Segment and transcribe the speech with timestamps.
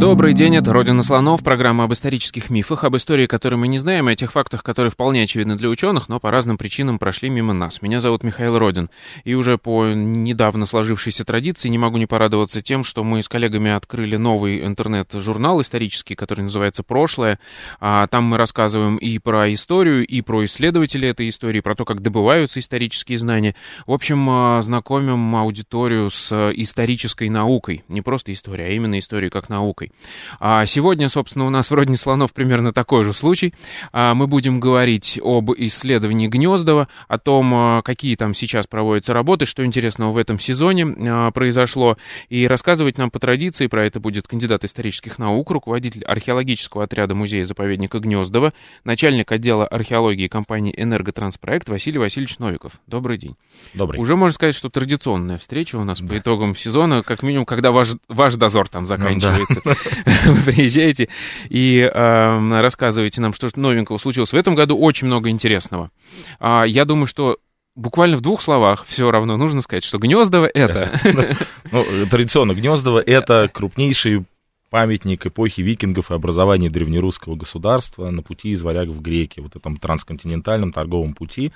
[0.00, 4.08] Добрый день, это «Родина слонов», программа об исторических мифах, об истории, которые мы не знаем,
[4.08, 7.52] и о тех фактах, которые вполне очевидны для ученых, но по разным причинам прошли мимо
[7.52, 7.82] нас.
[7.82, 8.88] Меня зовут Михаил Родин,
[9.24, 13.72] и уже по недавно сложившейся традиции не могу не порадоваться тем, что мы с коллегами
[13.72, 17.38] открыли новый интернет-журнал исторический, который называется «Прошлое».
[17.78, 22.00] А там мы рассказываем и про историю, и про исследователей этой истории, про то, как
[22.00, 23.54] добываются исторические знания.
[23.86, 27.84] В общем, а, знакомим аудиторию с исторической наукой.
[27.88, 29.89] Не просто история, а именно историю как наукой.
[30.38, 33.54] А сегодня, собственно, у нас в «Родине слонов» примерно такой же случай.
[33.92, 39.46] А мы будем говорить об исследовании Гнездова, о том, а, какие там сейчас проводятся работы,
[39.46, 41.96] что интересного в этом сезоне а, произошло.
[42.28, 47.98] И рассказывать нам по традиции про это будет кандидат исторических наук, руководитель археологического отряда музея-заповедника
[47.98, 48.52] Гнездова,
[48.84, 52.72] начальник отдела археологии компании «Энерготранспроект» Василий Васильевич Новиков.
[52.86, 53.36] Добрый день.
[53.74, 54.00] Добрый.
[54.00, 56.08] Уже можно сказать, что традиционная встреча у нас да.
[56.08, 59.60] по итогам сезона, как минимум, когда ваш, ваш дозор там заканчивается.
[59.64, 59.74] Да.
[60.26, 61.08] вы приезжаете
[61.48, 64.78] и э, рассказываете нам, что новенького случилось в этом году.
[64.78, 65.90] Очень много интересного.
[66.38, 67.38] А, я думаю, что
[67.74, 70.90] буквально в двух словах все равно нужно сказать, что Гнездово это...
[71.72, 74.24] Ну, традиционно, Гнездово это крупнейший
[74.70, 79.76] памятник эпохи викингов и образования древнерусского государства на пути из варягов в греки, вот этом
[79.76, 81.52] трансконтинентальном торговом пути,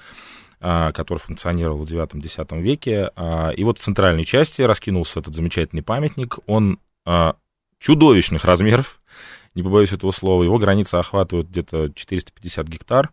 [0.60, 3.10] а, который функционировал в 9-10 веке.
[3.16, 6.38] А, и вот в центральной части раскинулся этот замечательный памятник.
[6.46, 6.78] Он
[7.78, 9.00] чудовищных размеров,
[9.54, 10.42] не побоюсь этого слова.
[10.42, 13.10] Его границы охватывают где-то 450 гектар.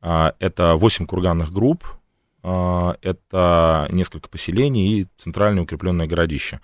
[0.00, 1.84] А, это 8 курганных групп,
[2.42, 6.60] а, это несколько поселений и центральное укрепленное городище.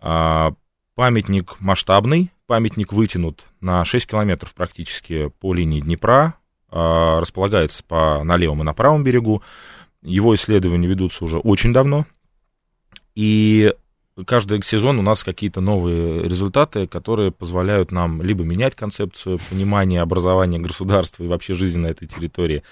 [0.00, 0.52] А,
[0.94, 6.34] памятник масштабный, памятник вытянут на 6 километров практически по линии Днепра,
[6.68, 9.42] располагается по, на левом и на правом берегу.
[10.02, 12.06] Его исследования ведутся уже очень давно.
[13.14, 13.72] И
[14.24, 20.58] каждый сезон у нас какие-то новые результаты, которые позволяют нам либо менять концепцию понимания образования
[20.58, 22.62] государства и вообще жизни на этой территории,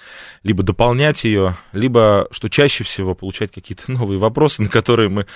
[0.42, 5.26] либо дополнять ее, либо, что чаще всего, получать какие-то новые вопросы, на которые мы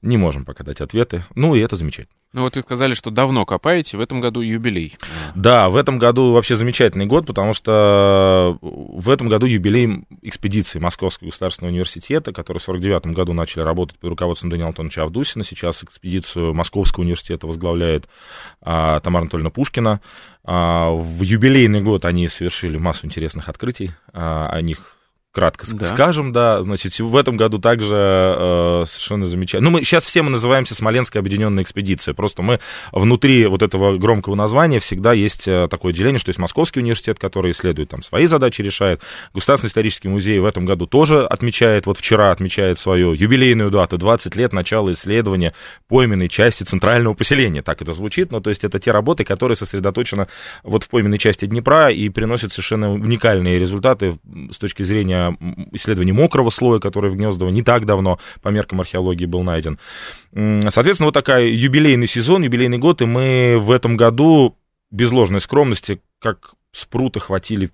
[0.00, 1.24] не можем пока дать ответы.
[1.34, 2.14] Ну, и это замечательно.
[2.34, 4.98] Ну, вот вы сказали, что давно копаете, в этом году юбилей.
[5.34, 11.28] Да, в этом году вообще замечательный год, потому что в этом году юбилей экспедиции Московского
[11.28, 15.42] государственного университета, который в 49 году начали работать под руководством Даниила Антоновича Авдусина.
[15.42, 18.06] Сейчас экспедицию Московского университета возглавляет
[18.60, 20.02] а, Тамара Анатольевна Пушкина.
[20.44, 24.97] А, в юбилейный год они совершили массу интересных открытий, а, о них
[25.38, 25.86] кратко да.
[25.86, 29.70] скажем, да, значит, в этом году также э, совершенно замечательно.
[29.70, 32.58] Ну, мы сейчас все мы называемся Смоленская объединенная экспедиция, просто мы
[32.90, 37.52] внутри вот этого громкого названия всегда есть э, такое деление, что есть Московский университет, который
[37.52, 39.00] исследует там свои задачи, решает.
[39.32, 44.34] Государственный исторический музей в этом году тоже отмечает, вот вчера отмечает свою юбилейную дату, 20
[44.34, 45.54] лет начала исследования
[45.86, 50.26] пойменной части центрального поселения, так это звучит, но то есть это те работы, которые сосредоточены
[50.64, 54.18] вот в пойменной части Днепра и приносят совершенно уникальные результаты
[54.50, 55.27] с точки зрения
[55.72, 59.78] исследований мокрого слоя, который в Гнездово не так давно по меркам археологии был найден.
[60.32, 64.56] Соответственно, вот такой юбилейный сезон, юбилейный год, и мы в этом году
[64.90, 67.70] без ложной скромности, как спрута хватили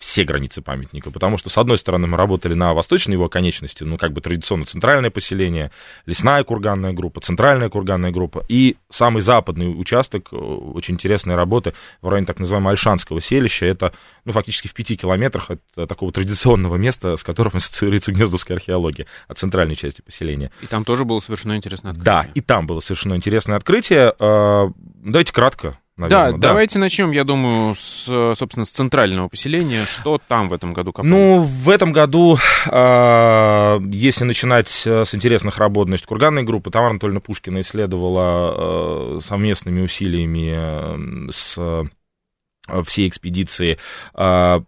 [0.00, 3.98] все границы памятника, потому что, с одной стороны, мы работали на восточной его конечности, ну,
[3.98, 5.70] как бы традиционно центральное поселение,
[6.06, 12.08] лесная курганная группа, центральная курганная группа, и самый западный участок, э, очень интересные работы в
[12.08, 13.92] районе так называемого Альшанского селища, это,
[14.24, 19.36] ну, фактически в пяти километрах от такого традиционного места, с которым ассоциируется гнездовская археология, от
[19.36, 20.50] центральной части поселения.
[20.62, 22.04] И там тоже было совершенно интересное открытие.
[22.04, 24.14] Да, и там было совершенно интересное открытие.
[24.18, 24.70] Э,
[25.04, 26.32] давайте кратко наверное.
[26.32, 29.84] Да, да, давайте начнем, я думаю, с, собственно, с центрального поселения.
[29.84, 30.92] Что там в этом году?
[31.02, 37.20] Ну, в этом году, э, если начинать с интересных работ, значит, курганная группа Тамара Анатольевна
[37.20, 43.78] Пушкина исследовала э, совместными усилиями э, с э, всей экспедиции
[44.14, 44.60] э,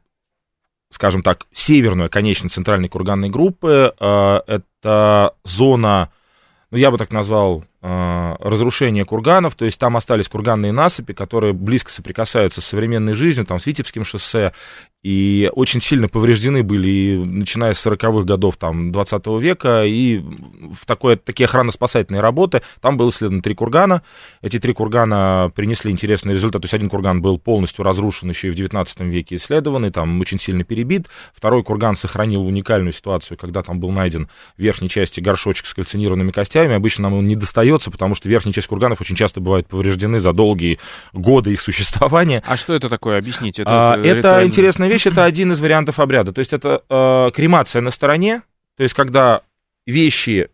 [0.93, 3.95] скажем так, северную конечность центральной курганной группы.
[3.99, 6.11] Э, это зона,
[6.71, 11.53] ну, я бы так назвал, э, разрушения курганов, то есть там остались курганные насыпи, которые
[11.53, 14.53] близко соприкасаются с современной жизнью, там с Витебским шоссе,
[15.03, 20.87] и очень сильно повреждены были, и, начиная с 40-х годов там, 20 века, и в
[20.87, 24.03] такое, такие охранно-спасательные работы, там было исследовано три кургана,
[24.43, 28.51] эти три кургана принесли интересный результат, то есть один курган был полностью разрушен еще и
[28.53, 33.81] в 19 веке исследованный, там очень сильно перебит, второй курган сохранил уникальную ситуацию, когда там
[33.81, 37.35] был найден в верхней части горшочек с кальцинированными костями, обычно нам он не
[37.73, 40.79] достается, потому что верхняя часть курганов очень часто бывают повреждены за долгие
[41.13, 42.43] годы их существования.
[42.47, 43.19] А что это такое?
[43.19, 43.63] Объясните.
[43.63, 46.33] Это, а, это интересная вещь, это один из вариантов обряда.
[46.33, 48.43] То есть это э, кремация на стороне,
[48.77, 49.43] то есть когда
[49.87, 50.49] вещи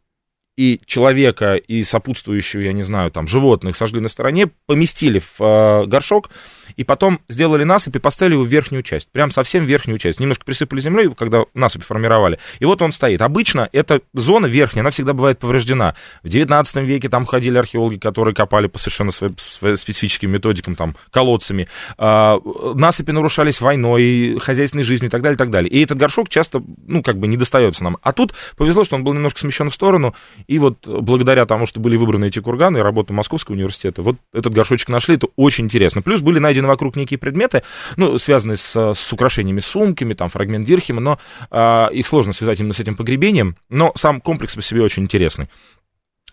[0.58, 5.86] и человека, и сопутствующую, я не знаю, там, животных сожгли на стороне, поместили в э,
[5.86, 6.30] горшок,
[6.74, 10.18] и потом сделали насыпь и поставили его в верхнюю часть, прям совсем верхнюю часть.
[10.18, 13.22] Немножко присыпали землей, когда насыпь формировали, и вот он стоит.
[13.22, 15.94] Обычно эта зона верхняя, она всегда бывает повреждена.
[16.24, 20.96] В 19 веке там ходили археологи, которые копали по совершенно своим, своим специфическим методикам, там,
[21.12, 21.68] колодцами.
[21.98, 22.36] Э,
[22.74, 25.70] насыпи нарушались войной, хозяйственной жизнью и так далее, и так далее.
[25.70, 27.98] И этот горшок часто, ну, как бы не достается нам.
[28.02, 30.16] А тут повезло, что он был немножко смещен в сторону,
[30.48, 34.54] и вот благодаря тому, что были выбраны эти курганы и работа Московского университета, вот этот
[34.54, 36.00] горшочек нашли, это очень интересно.
[36.00, 37.62] Плюс были найдены вокруг некие предметы,
[37.96, 41.18] ну, связанные с, с украшениями, сумками, там, фрагмент Дирхема, но
[41.50, 45.48] а, их сложно связать именно с этим погребением, но сам комплекс по себе очень интересный.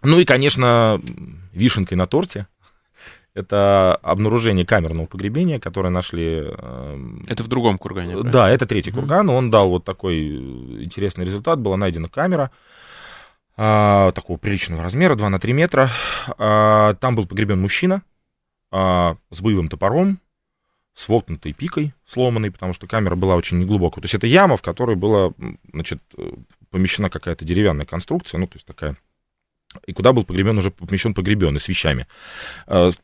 [0.01, 1.01] Ну и, конечно,
[1.53, 2.47] вишенкой на торте
[3.33, 6.37] это обнаружение камерного погребения, которое нашли...
[7.27, 8.31] Это в другом кургане, правильно?
[8.31, 10.37] Да, это третий курган, он дал вот такой
[10.85, 12.51] интересный результат, была найдена камера,
[13.57, 15.91] а, такого приличного размера, 2 на 3 метра.
[16.37, 18.03] А, там был погребен мужчина
[18.71, 20.19] а, с боевым топором,
[20.93, 24.01] с вогнутой пикой сломанной, потому что камера была очень неглубокая.
[24.01, 25.31] То есть это яма, в которой была,
[25.71, 26.01] значит,
[26.69, 28.97] помещена какая-то деревянная конструкция, ну, то есть такая
[29.87, 32.07] и куда был погребен, уже помещен погребенный с вещами.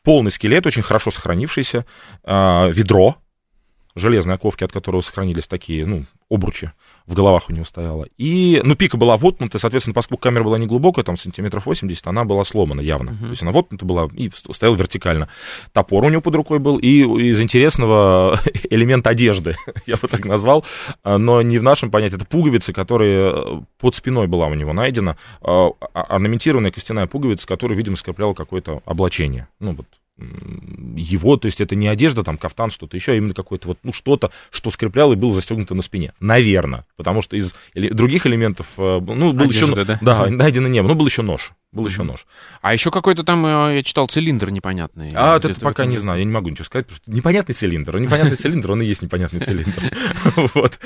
[0.02, 1.84] Полный скелет, очень хорошо сохранившийся,
[2.24, 3.18] ведро,
[3.94, 6.72] железные оковки, от которого сохранились такие, ну, обручи
[7.06, 8.06] в головах у него стояло.
[8.16, 12.24] И, ну, пика была воткнута, соответственно, поскольку камера была не глубокая, там сантиметров 80, она
[12.24, 13.10] была сломана явно.
[13.10, 13.24] Uh-huh.
[13.24, 15.28] То есть она воткнута была и стояла вертикально.
[15.72, 18.40] Топор у него под рукой был, и из интересного
[18.70, 19.56] элемент одежды,
[19.86, 20.64] я бы так назвал,
[21.04, 25.70] но не в нашем понятии, это пуговица, которая под спиной была у него найдена, а,
[25.92, 29.48] а, орнаментированная костяная пуговица, которая, видимо, скрепляла какое-то облачение.
[29.60, 33.68] Ну, вот его, то есть это не одежда, там, кафтан, что-то еще, а именно какое-то
[33.68, 36.12] вот, ну, что-то, что скрепляло и было застегнуто на спине.
[36.20, 39.84] Наверное, потому что из других элементов, э, ну, был Одежда, еще...
[39.84, 42.26] Да, да найдено не было, ну, был еще нож был еще нож.
[42.60, 45.12] А еще какой-то там, э, я читал, цилиндр непонятный.
[45.14, 47.98] А, это пока не знаю, я не могу ничего сказать, потому что непонятный цилиндр.
[47.98, 49.82] Непонятный цилиндр, он и есть непонятный цилиндр.
[50.54, 50.78] Вот.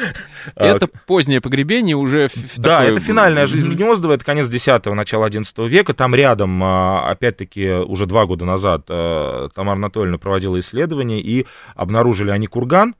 [0.54, 2.28] Это позднее погребение уже...
[2.56, 5.94] Да, это финальная жизнь Гнездова, это конец 10-го, начало 11 века.
[5.94, 12.30] Там рядом, а, опять-таки, уже два года назад э, Тамара Анатольевна проводила исследование, и обнаружили
[12.30, 12.94] они курган,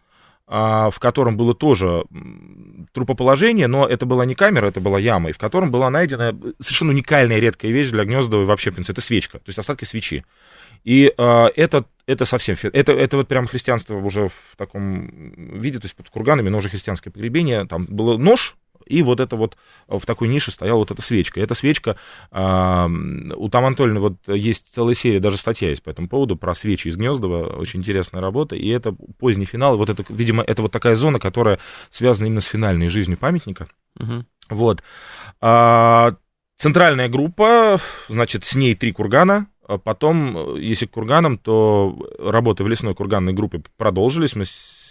[0.48, 2.04] а, в котором было тоже
[2.96, 6.92] трупоположение, но это была не камера, это была яма, и в котором была найдена совершенно
[6.92, 10.24] уникальная редкая вещь для Гнездова и вообще, в принципе, это свечка, то есть остатки свечи.
[10.82, 15.08] И э, это, это совсем, это, это вот прям христианство уже в таком
[15.58, 19.36] виде, то есть под курганами, но уже христианское погребение, там был нож, и вот это
[19.36, 19.56] вот
[19.88, 21.40] в такой нише стояла вот эта свечка.
[21.40, 21.96] Эта свечка,
[22.30, 22.88] э,
[23.36, 26.88] у Там Анатольевны вот есть целая серия, даже статья есть по этому поводу, про свечи
[26.88, 30.94] из Гнездова, очень интересная работа, и это поздний финал, вот это, видимо, это вот такая
[30.96, 31.58] зона, которая
[31.90, 33.68] связана именно с финальной жизнью памятника.
[33.98, 34.24] Угу.
[34.50, 34.82] Вот.
[35.40, 36.16] А,
[36.56, 42.68] центральная группа, значит, с ней три кургана, а потом, если к курганам, то работы в
[42.68, 44.36] лесной курганной группе продолжились.
[44.36, 44.44] Мы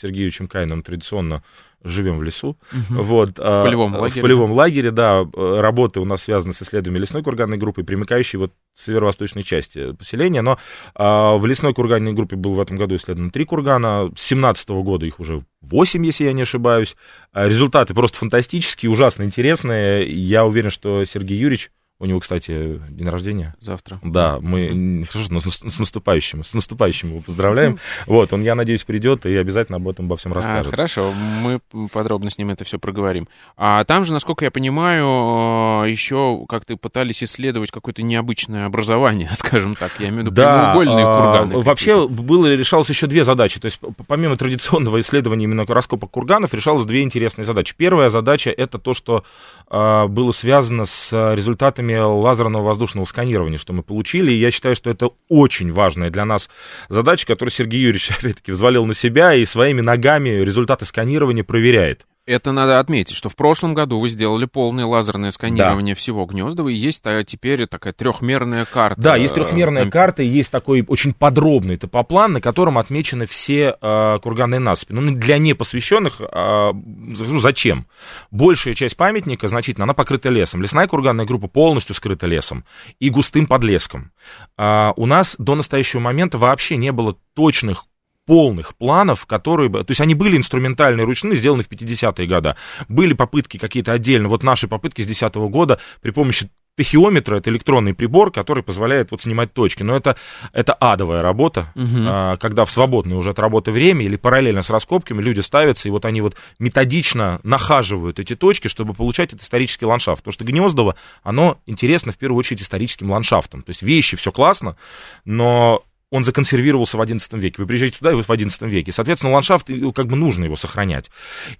[0.05, 1.43] Сергеевичем Кайном традиционно
[1.83, 2.57] живем в лесу.
[2.71, 3.03] Угу.
[3.03, 4.21] Вот, в полевом а, лагере.
[4.21, 5.25] В полевом лагере, да.
[5.35, 10.41] Работы у нас связаны с исследованием лесной курганной группы, примыкающей вот к северо-восточной части поселения.
[10.41, 10.57] Но
[10.95, 14.11] а, в лесной курганной группе было в этом году исследовано три кургана.
[14.15, 16.95] С 17 года их уже 8, если я не ошибаюсь.
[17.31, 20.09] А результаты просто фантастические, ужасно интересные.
[20.09, 23.55] Я уверен, что Сергей Юрьевич у него, кстати, день рождения.
[23.59, 23.99] Завтра.
[24.03, 27.79] Да, мы хорошо, с, наступающим, с наступающим его поздравляем.
[28.05, 30.73] Вот, он, я надеюсь, придет и обязательно об этом обо всем а, расскажет.
[30.73, 33.29] А, хорошо, мы подробно с ним это все проговорим.
[33.55, 39.93] А там же, насколько я понимаю, еще как-то пытались исследовать какое-то необычное образование, скажем так,
[39.99, 41.61] я имею в виду да, прямоугольные курганы.
[41.61, 43.61] Вообще было решалось еще две задачи.
[43.61, 47.73] То есть помимо традиционного исследования именно раскопок курганов, решалось две интересные задачи.
[47.77, 49.23] Первая задача это то, что
[49.69, 54.31] а, было связано с результатами результатами лазерного воздушного сканирования, что мы получили.
[54.31, 56.49] И я считаю, что это очень важная для нас
[56.89, 62.05] задача, которую Сергей Юрьевич, опять-таки, взвалил на себя и своими ногами результаты сканирования проверяет.
[62.25, 65.99] Это надо отметить, что в прошлом году вы сделали полное лазерное сканирование да.
[65.99, 68.99] всего Гнездова, и есть а, теперь такая трехмерная карта.
[68.99, 73.77] Да, есть трехмерная э, карта, и есть такой очень подробный топоплан, на котором отмечены все
[73.79, 74.93] э, курганные насыпи.
[74.93, 76.71] Ну, для непосвященных, э,
[77.15, 77.85] скажу, зачем?
[78.31, 80.63] Большая часть памятника, значительно, она покрыта лесом.
[80.63, 82.65] Лесная курганная группа полностью скрыта лесом
[82.99, 84.11] и густым подлеском.
[84.57, 87.85] Э, у нас до настоящего момента вообще не было точных
[88.25, 89.69] полных планов, которые.
[89.69, 92.55] То есть они были инструментальные, ручные, сделаны в 50-е годы.
[92.87, 97.49] Были попытки какие-то отдельно, вот наши попытки с 10 -го года при помощи тахиометра, это
[97.49, 99.83] электронный прибор, который позволяет вот снимать точки.
[99.83, 100.15] Но это,
[100.53, 101.85] это адовая работа, угу.
[102.05, 105.91] а, когда в свободное уже от работы время или параллельно с раскопками люди ставятся, и
[105.91, 110.21] вот они вот методично нахаживают эти точки, чтобы получать этот исторический ландшафт.
[110.21, 113.61] Потому что Гнездово, оно интересно в первую очередь историческим ландшафтом.
[113.61, 114.75] То есть вещи, все классно,
[115.23, 115.83] но
[116.15, 117.55] он законсервировался в XI веке.
[117.57, 118.93] Вы приезжаете туда, и вы в XI веке.
[118.93, 121.11] Соответственно, ландшафт, как бы нужно его сохранять.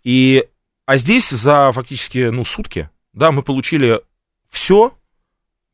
[0.04, 0.46] И,
[0.86, 4.00] а здесь за фактически, ну, сутки, да, мы получили
[4.50, 4.94] все,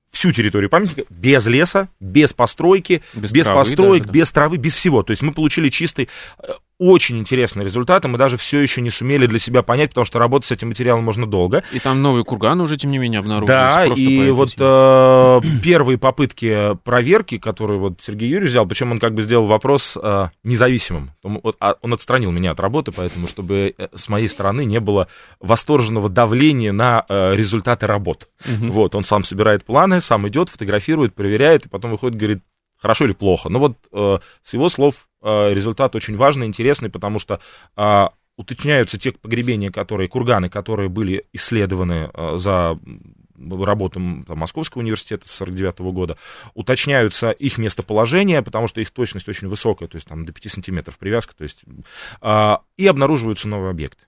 [0.09, 4.19] всю территорию памятника без леса, без постройки, без, без построек, даже, да.
[4.19, 5.03] без травы, без всего.
[5.03, 6.09] То есть мы получили чистый
[6.39, 8.07] э, очень интересные результаты.
[8.07, 11.03] Мы даже все еще не сумели для себя понять, потому что работать с этим материалом
[11.03, 11.63] можно долго.
[11.71, 13.47] И там новые курганы уже, тем не менее, обнаружились.
[13.47, 19.13] Да, и вот э, первые попытки проверки, которые вот Сергей Юрьевич взял, причем он как
[19.13, 21.11] бы сделал вопрос э, независимым.
[21.21, 25.07] Он, а, он отстранил меня от работы, поэтому, чтобы э, с моей стороны не было
[25.39, 28.27] восторженного давления на э, результаты работ.
[28.43, 28.71] Угу.
[28.71, 32.39] Вот, он сам собирает планы, сам идет, фотографирует, проверяет, и потом выходит, говорит,
[32.81, 33.49] хорошо или плохо.
[33.49, 37.39] Но вот э, с его слов э, результат очень важный, интересный, потому что
[37.77, 38.05] э,
[38.37, 42.79] уточняются те погребения, которые, курганы, которые были исследованы э, за
[43.37, 46.17] работу там, Московского университета с 49 -го года,
[46.53, 50.97] уточняются их местоположение, потому что их точность очень высокая, то есть там до 5 сантиметров
[50.97, 51.63] привязка, то есть,
[52.21, 54.05] э, и обнаруживаются новые объекты.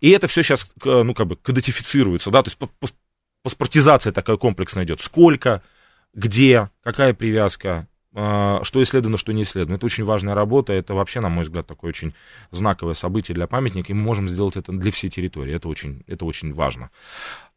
[0.00, 2.58] И это все сейчас, ну, как бы, кодифицируется, да, то есть
[3.42, 5.00] паспортизация такая комплексная идет.
[5.00, 5.62] Сколько,
[6.12, 9.76] где, какая привязка, что исследовано, что не исследовано.
[9.76, 12.12] Это очень важная работа, это вообще, на мой взгляд, такое очень
[12.50, 16.24] знаковое событие для памятника, и мы можем сделать это для всей территории, это очень, это
[16.24, 16.90] очень важно.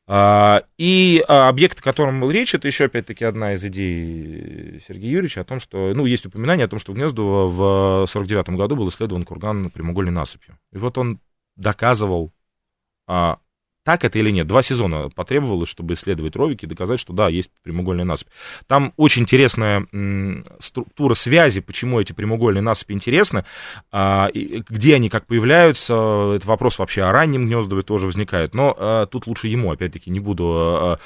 [0.05, 5.11] А, и а, объект, о котором был речь, это еще, опять-таки, одна из идей Сергея
[5.11, 8.75] Юрьевича о том, что, ну, есть упоминание о том, что в Гнездово в 49 году
[8.75, 10.57] был исследован курган прямоугольной насыпью.
[10.73, 11.19] И вот он
[11.55, 12.33] доказывал
[13.83, 14.47] так это или нет.
[14.47, 18.27] Два сезона потребовалось, чтобы исследовать ровики и доказать, что да, есть прямоугольная насыпь.
[18.67, 19.87] Там очень интересная
[20.59, 23.45] структура связи, почему эти прямоугольные насыпи интересны,
[23.91, 29.05] а, где они как появляются, это вопрос вообще о раннем Гнездове тоже возникает, но а,
[29.05, 30.99] тут лучше ему, опять-таки, не буду а,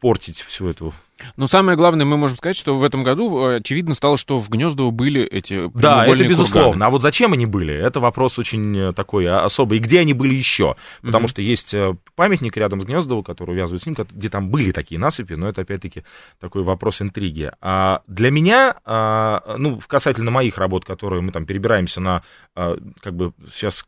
[0.00, 0.94] портить всю эту
[1.36, 4.48] но самое главное, мы можем сказать, что в этом году э, очевидно стало, что в
[4.48, 6.72] Гнездово были эти Да, это безусловно.
[6.72, 6.84] Курганы.
[6.84, 7.74] А вот зачем они были?
[7.74, 9.78] Это вопрос очень э, такой а, особый.
[9.78, 10.76] И где они были еще?
[11.02, 11.30] Потому mm-hmm.
[11.30, 14.98] что есть э, памятник рядом с Гнездово, который увязывает с ним, где там были такие
[14.98, 16.04] насыпи, но это опять-таки
[16.40, 17.50] такой вопрос интриги.
[17.60, 22.22] А для меня, а, ну, касательно моих работ, которые мы там перебираемся на,
[22.54, 23.84] как бы сейчас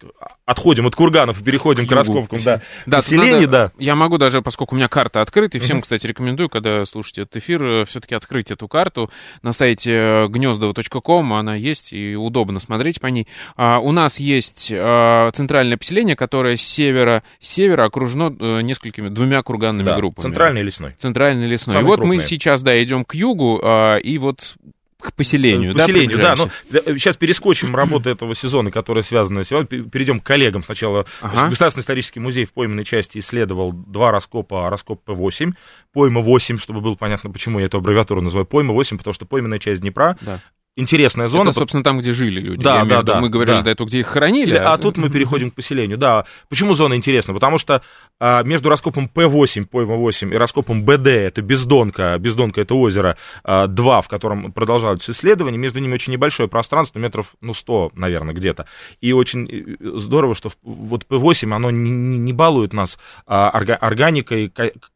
[0.47, 3.73] отходим от курганов и переходим к, к раскопкам, да, да, поселений, да.
[3.79, 5.83] Я могу даже, поскольку у меня карта открыта, и всем, mm-hmm.
[5.83, 9.11] кстати, рекомендую, когда слушаете этот эфир, э, все-таки открыть эту карту
[9.43, 13.27] на сайте э, гнездово.ком, она есть и удобно смотреть по ней.
[13.57, 19.43] А, у нас есть а, центральное поселение, которое с севера, с севера окружено несколькими, двумя
[19.43, 20.23] курганными да, группами.
[20.23, 20.95] центральный лесной.
[20.99, 21.75] Центральный лесной.
[21.75, 22.17] Самый и вот крупный.
[22.17, 24.57] мы сейчас, да, идем к югу, а, и вот
[25.03, 26.35] к поселению, к поселению, да?
[26.37, 26.45] да
[26.87, 29.49] ну, сейчас перескочим работы этого сезона, которая связана с...
[29.49, 30.63] Перейдем к коллегам.
[30.63, 31.49] Сначала ага.
[31.49, 35.53] Государственный исторический музей в пойменной части исследовал два раскопа, раскоп П-8,
[35.93, 39.59] пойма 8, чтобы было понятно, почему я эту аббревиатуру называю пойма 8, потому что пойменная
[39.59, 40.41] часть Днепра да
[40.77, 41.51] интересная зона.
[41.51, 42.63] Это, собственно, там, где жили люди.
[42.63, 43.21] Да, да, да.
[43.21, 43.63] Мы говорили да.
[43.63, 44.57] до этого, где их хоронили.
[44.57, 45.99] А, а тут мы переходим к поселению.
[45.99, 46.25] Да.
[46.49, 47.35] Почему зона интересна?
[47.35, 47.83] Потому что
[48.19, 53.67] а, между раскопом П8, пойма 8, и раскопом БД, это Бездонка, Бездонка это озеро а,
[53.67, 58.67] 2, в котором продолжаются исследования, между ними очень небольшое пространство, метров, ну, 100, наверное, где-то.
[59.01, 64.53] И очень э, здорово, что вот П8, оно не, не балует нас а, органикой,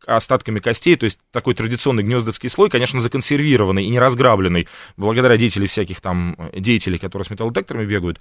[0.07, 5.66] остатками костей, то есть такой традиционный гнездовский слой, конечно, законсервированный и не разграбленный благодаря деятельности
[5.67, 8.21] или всяких там деятелей, которые с металлодетекторами бегают.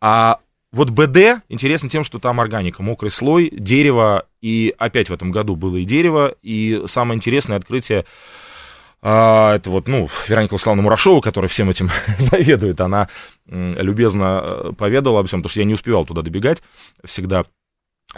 [0.00, 0.38] А
[0.72, 5.56] вот БД интересно тем, что там органика, мокрый слой, дерево, и опять в этом году
[5.56, 8.04] было и дерево, и самое интересное открытие,
[9.02, 13.08] а, это вот, ну, Вероника Владиславовна Мурашова, которая всем этим заведует, она
[13.46, 16.62] любезно э, поведала обо всем, потому что я не успевал туда добегать
[17.04, 17.44] всегда.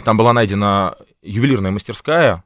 [0.05, 2.43] Там была найдена ювелирная мастерская,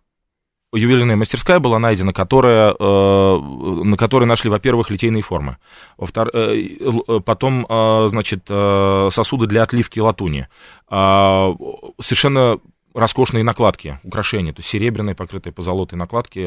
[0.74, 3.40] ювелирная мастерская была найдена, которая, э,
[3.84, 5.58] на которой нашли, во-первых, литейные формы,
[5.98, 6.30] во-втор...
[6.34, 10.48] Э, потом, э, значит, сосуды для отливки латуни,
[10.88, 11.54] а,
[12.00, 12.60] совершенно
[12.94, 16.42] роскошные накладки, украшения, то есть серебряные, покрытые позолотой накладки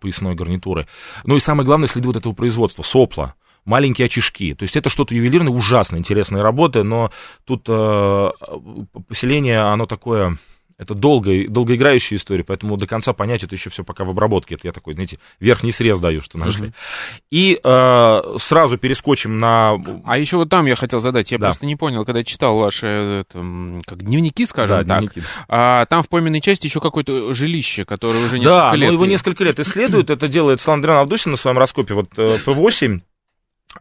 [0.00, 0.86] поясной гарнитуры.
[1.24, 3.34] Ну и самое главное, следы вот этого производства, сопла,
[3.64, 4.54] маленькие очишки.
[4.54, 7.10] То есть это что-то ювелирное, ужасно интересная работа, но
[7.44, 10.38] тут поселение, оно такое
[10.76, 14.56] это долгая, долгоиграющая история, поэтому до конца понять это еще все пока в обработке.
[14.56, 16.68] Это я такой, знаете, верхний срез даю, что нашли.
[16.68, 17.22] Uh-huh.
[17.30, 19.76] И э, сразу перескочим на...
[20.04, 21.46] А еще вот там я хотел задать, я да.
[21.46, 23.44] просто не понял, когда читал ваши это,
[23.86, 25.22] как дневники, скажем да, так, дневники.
[25.48, 28.88] А, там в пойменной части еще какое-то жилище, которое уже несколько да, лет...
[28.88, 33.00] Да, его несколько лет исследуют, это делает Сландрина Авдусин на своем раскопе, вот э, П8,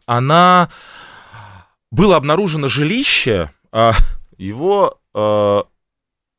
[0.06, 0.70] она...
[1.92, 3.92] Было обнаружено жилище, а,
[4.38, 5.62] его э,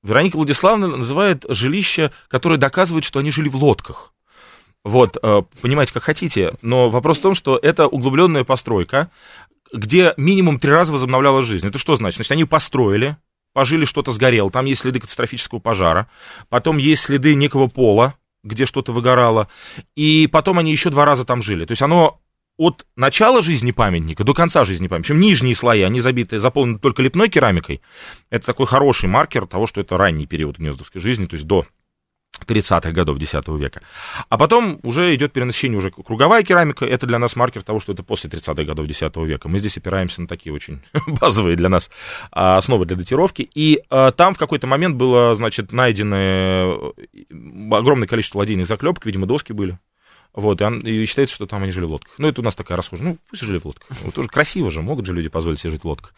[0.04, 4.12] Вероника Владиславовна называет жилище, которое доказывает, что они жили в лодках.
[4.84, 9.10] Вот, э, понимаете, как хотите, но вопрос в том, что это углубленная постройка,
[9.72, 11.66] где минимум три раза возобновляла жизнь.
[11.66, 12.16] Это что значит?
[12.16, 13.16] Значит, они построили,
[13.54, 16.06] пожили, что-то сгорело, там есть следы катастрофического пожара,
[16.50, 19.48] потом есть следы некого пола, где что-то выгорало,
[19.96, 21.64] и потом они еще два раза там жили.
[21.64, 22.20] То есть оно
[22.56, 25.14] от начала жизни памятника до конца жизни памятника.
[25.14, 27.80] Причем нижние слои, они забиты, заполнены только лепной керамикой.
[28.30, 31.66] Это такой хороший маркер того, что это ранний период гнездовской жизни, то есть до
[32.46, 33.82] 30-х годов X века.
[34.28, 36.84] А потом уже идет перенасыщение уже круговая керамика.
[36.84, 39.48] Это для нас маркер того, что это после 30-х годов X века.
[39.48, 41.90] Мы здесь опираемся на такие очень базовые для нас
[42.32, 43.48] а, основы для датировки.
[43.54, 46.92] И а, там в какой-то момент было, значит, найдено
[47.70, 49.78] огромное количество ладейных заклепок, видимо, доски были.
[50.34, 52.14] Вот, и, он, и считается, что там они жили в лодках.
[52.18, 53.08] Ну, это у нас такая расхожая.
[53.08, 53.86] Ну, пусть жили в лодках.
[54.02, 56.12] Вот, тоже красиво же, могут же люди позволить себе жить в лодках.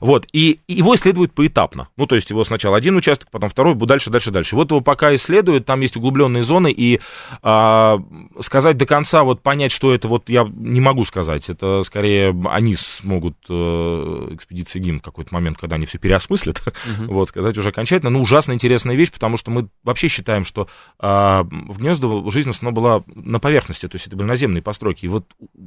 [0.00, 1.88] Вот, и, и его исследуют поэтапно.
[1.96, 4.56] Ну, то есть его сначала один участок, потом второй, дальше, дальше, дальше.
[4.56, 7.00] Вот его пока исследуют, там есть углубленные зоны, и
[7.42, 7.98] а,
[8.40, 11.48] сказать до конца, вот понять, что это, вот я не могу сказать.
[11.48, 17.06] Это скорее они смогут, э, экспедиции ГИМ, в какой-то момент, когда они все переосмыслят, uh-huh.
[17.08, 18.10] вот, сказать уже окончательно.
[18.10, 22.54] Ну, ужасно интересная вещь, потому что мы вообще считаем, что а, в Гнездово жизнь в
[22.54, 25.06] основном была на поверхности поверхности, то есть это были наземные постройки.
[25.06, 25.24] И вот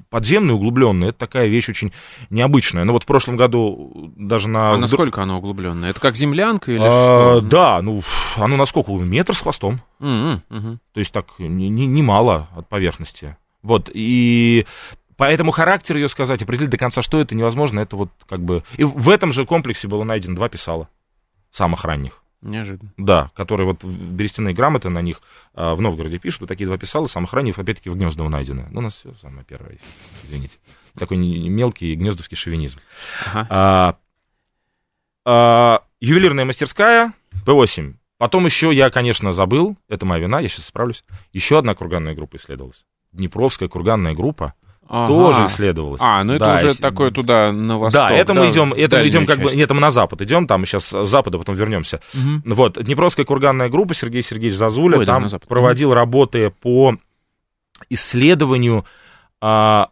[0.09, 1.91] подземные углубленные, это такая вещь очень
[2.29, 2.83] необычная.
[2.83, 4.73] Но вот в прошлом году даже на...
[4.73, 5.91] А насколько оно углубленное?
[5.91, 7.41] Это как землянка или а, что?
[7.41, 8.03] Да, ну,
[8.35, 8.91] оно насколько?
[8.91, 9.81] Метр с хвостом.
[9.99, 10.41] Mm-hmm.
[10.49, 10.77] Mm-hmm.
[10.93, 13.37] То есть так немало не, не от поверхности.
[13.63, 14.65] Вот, и
[15.17, 18.63] Поэтому характер ее сказать, определить до конца, что это невозможно, это вот как бы...
[18.75, 20.89] И в этом же комплексе было найдено два писала,
[21.51, 22.21] самых ранних.
[22.41, 22.93] Неожиданно.
[22.97, 25.21] Да, которые вот берестяные грамоты на них
[25.53, 26.41] а, в Новгороде пишут.
[26.41, 28.67] Вот такие два писала, самых ранних, опять-таки, в Гнездово найдены.
[28.71, 29.77] Ну, у нас все самое первое,
[30.23, 30.57] извините.
[30.97, 32.79] Такой мелкий гнездовский шовинизм.
[33.25, 33.47] Ага.
[33.49, 33.97] А,
[35.25, 37.13] а, ювелирная мастерская,
[37.45, 37.95] П8.
[38.17, 41.03] Потом еще я, конечно, забыл, это моя вина, я сейчас справлюсь.
[41.33, 42.85] Еще одна курганная группа исследовалась.
[43.11, 44.53] Днепровская курганная группа
[44.87, 45.07] ага.
[45.07, 46.01] тоже исследовалось.
[46.03, 46.81] А, ну это да, уже если...
[46.81, 48.09] такое туда на восток.
[48.09, 49.53] Да, это да, мы идем, это мы идем как часть.
[49.53, 52.01] бы, нет, мы на запад идем, там сейчас с запада потом вернемся.
[52.13, 52.55] Угу.
[52.55, 55.95] Вот, Днепровская курганная группа, Сергей Сергеевич Зазуля, Ой, там да, проводил угу.
[55.95, 56.97] работы по
[57.89, 58.85] исследованию
[59.41, 59.89] а,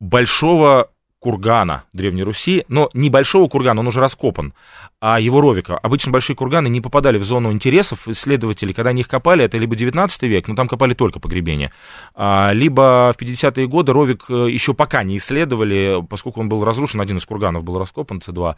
[0.00, 4.54] большого кургана Древней Руси, но небольшого кургана, он уже раскопан,
[5.00, 5.76] а его ровика.
[5.78, 9.74] Обычно большие курганы не попадали в зону интересов исследователей, когда они их копали, это либо
[9.74, 11.72] 19 век, но там копали только погребения,
[12.14, 17.00] а, либо в 50-е годы ровик э, еще пока не исследовали, поскольку он был разрушен,
[17.00, 18.56] один из курганов был раскопан, С2,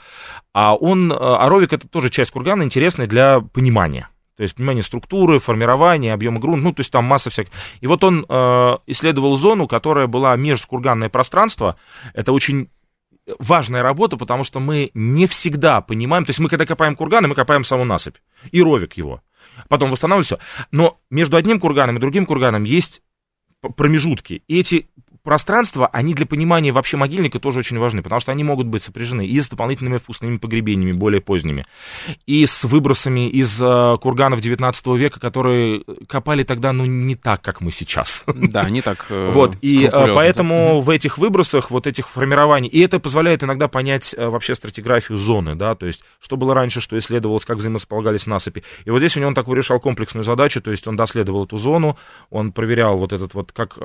[0.52, 4.08] а он, э, а ровик это тоже часть кургана, интересная для понимания.
[4.38, 7.50] То есть понимание структуры, формирования, объема грунта, ну, то есть там масса всяких.
[7.80, 11.74] И вот он э, исследовал зону, которая была межкурганное пространство.
[12.14, 12.70] Это очень
[13.40, 17.34] важная работа, потому что мы не всегда понимаем, то есть мы когда копаем курганы, мы
[17.34, 18.14] копаем саму насыпь
[18.52, 19.22] и ровик его.
[19.68, 20.38] Потом восстанавливаем все.
[20.70, 23.02] Но между одним курганом и другим курганом есть
[23.76, 24.44] промежутки.
[24.46, 24.88] И эти
[25.28, 29.26] пространства, они для понимания вообще могильника тоже очень важны, потому что они могут быть сопряжены
[29.26, 31.66] и с дополнительными вкусными погребениями, более поздними,
[32.24, 37.60] и с выбросами из uh, курганов 19 века, которые копали тогда, ну, не так, как
[37.60, 38.24] мы сейчас.
[38.26, 42.80] Да, не так э, Вот, и uh, поэтому в этих выбросах, вот этих формирований, и
[42.80, 47.44] это позволяет иногда понять вообще стратиграфию зоны, да, то есть, что было раньше, что исследовалось,
[47.44, 48.64] как взаимосполагались насыпи.
[48.86, 51.58] И вот здесь у него он такой решал комплексную задачу, то есть он доследовал эту
[51.58, 51.98] зону,
[52.30, 53.76] он проверял вот этот вот, как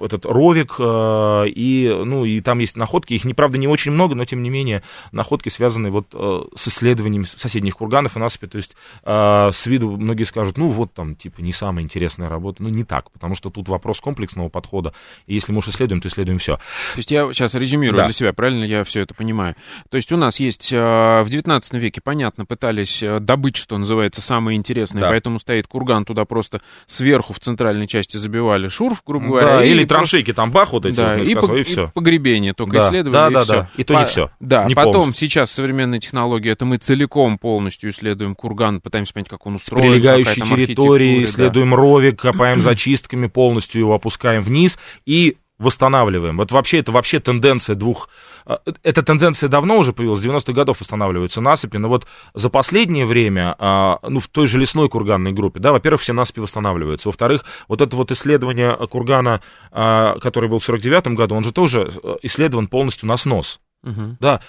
[0.00, 4.24] этот ровик, Э, и, ну, и там есть находки, их, неправда, не очень много, но,
[4.24, 4.82] тем не менее,
[5.12, 9.96] находки связаны вот э, с исследованием соседних курганов и насыпи, то есть э, с виду
[9.96, 13.50] многие скажут, ну, вот там, типа, не самая интересная работа, ну, не так, потому что
[13.50, 14.92] тут вопрос комплексного подхода,
[15.26, 16.56] и если мы уж исследуем, то исследуем все.
[16.56, 18.04] То есть я сейчас резюмирую да.
[18.04, 19.54] для себя, правильно я все это понимаю?
[19.90, 25.02] То есть у нас есть в 19 веке, понятно, пытались добыть, что называется, самое интересное,
[25.02, 25.08] да.
[25.08, 29.56] поэтому стоит курган, туда просто сверху в центральной части забивали шурф, грубо говоря.
[29.58, 31.90] Да, или траншейки там бах вот эти да, вот и, по, и все.
[31.94, 33.52] погребение только да, исследовали, да, и да, все.
[33.52, 34.30] Да, и то не все.
[34.40, 35.28] Да, не потом полностью.
[35.28, 39.84] сейчас современная технология, это мы целиком полностью исследуем курган, пытаемся понять, как он устроен.
[39.84, 41.76] С прилегающей территории, исследуем да.
[41.76, 46.36] ровик, копаем зачистками, полностью его опускаем вниз и восстанавливаем.
[46.36, 48.08] Вот вообще это вообще тенденция двух...
[48.46, 53.06] Э, эта тенденция давно уже появилась, с 90-х годов восстанавливаются насыпи, но вот за последнее
[53.06, 57.44] время, а, ну, в той же лесной курганной группе, да, во-первых, все насыпи восстанавливаются, во-вторых,
[57.68, 62.16] вот это вот исследование кургана, а, который был в 49-м году, он же тоже э,
[62.22, 63.60] исследован полностью на снос.
[63.84, 64.16] Угу.
[64.20, 64.40] Да,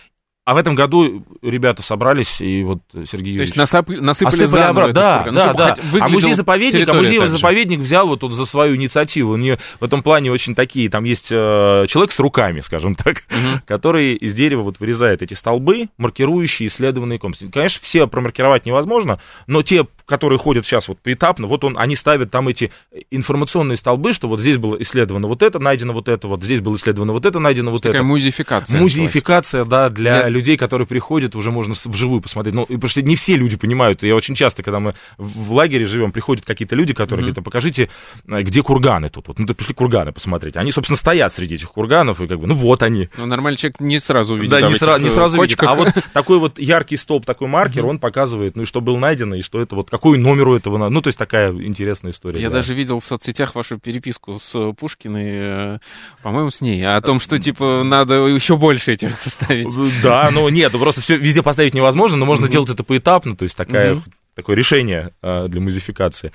[0.46, 3.54] а в этом году ребята собрались, и вот Сергей Юрьевич...
[3.54, 3.88] То есть насып...
[4.02, 4.94] насыпали заново обратно.
[4.94, 5.76] Да, ну, да, да.
[6.02, 9.34] А музей-заповедник, а музей-заповедник взял вот тут за свою инициативу.
[9.34, 13.24] У нее в этом плане очень такие, там есть э, человек с руками, скажем так,
[13.30, 13.62] угу.
[13.66, 17.50] который из дерева вот вырезает эти столбы, маркирующие исследованные комплексы.
[17.50, 22.32] Конечно, все промаркировать невозможно, но те, которые ходят сейчас вот поэтапно, вот он, они ставят
[22.32, 22.72] там эти
[23.12, 26.76] информационные столбы, что вот здесь было исследовано вот это, найдено вот это, вот здесь было
[26.76, 28.08] исследовано вот это, найдено вот Такая это.
[28.08, 28.80] музеификация.
[28.80, 32.56] Музеификация, да, для людей, которые приходят, уже можно вживую посмотреть.
[32.56, 34.04] Ну, потому что не все люди понимают.
[34.04, 37.30] Я очень часто, когда мы в лагере живем, приходят какие-то люди, которые mm-hmm.
[37.30, 37.90] говорят, покажите,
[38.28, 39.28] э, где курганы тут.
[39.28, 40.58] Вот, ну, ты пришли курганы посмотреть.
[40.58, 43.10] Они, собственно, стоят среди этих курганов, и как бы, ну, вот они.
[43.18, 44.52] Ну, нормальный человек не сразу увидит.
[44.52, 45.62] Да, да не, сра- не сразу видит.
[45.64, 47.90] А вот такой вот яркий столб, такой маркер, mm-hmm.
[47.90, 50.90] он показывает, ну, и что было найдено, и что это вот, какой номер у этого,
[50.90, 52.42] ну, то есть такая интересная история.
[52.42, 52.56] Я да.
[52.56, 55.80] даже видел в соцсетях вашу переписку с Пушкиной, э,
[56.24, 59.68] по-моему, с ней, о том, что, типа, надо еще больше этих ставить.
[60.02, 63.44] Да, ну, нет, ну, просто все везде поставить невозможно, но можно делать это поэтапно, то
[63.44, 64.02] есть такая.
[64.36, 66.32] Такое решение а, для музификации.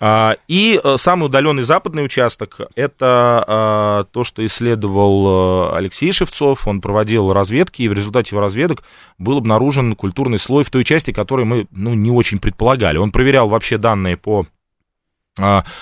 [0.00, 6.66] А, и а, самый удаленный западный участок это то, что исследовал Алексей Шевцов.
[6.66, 8.82] Он проводил разведки, и в результате его разведок
[9.18, 12.98] был обнаружен культурный слой в той части, которой мы ну, не очень предполагали.
[12.98, 14.46] Он проверял вообще данные по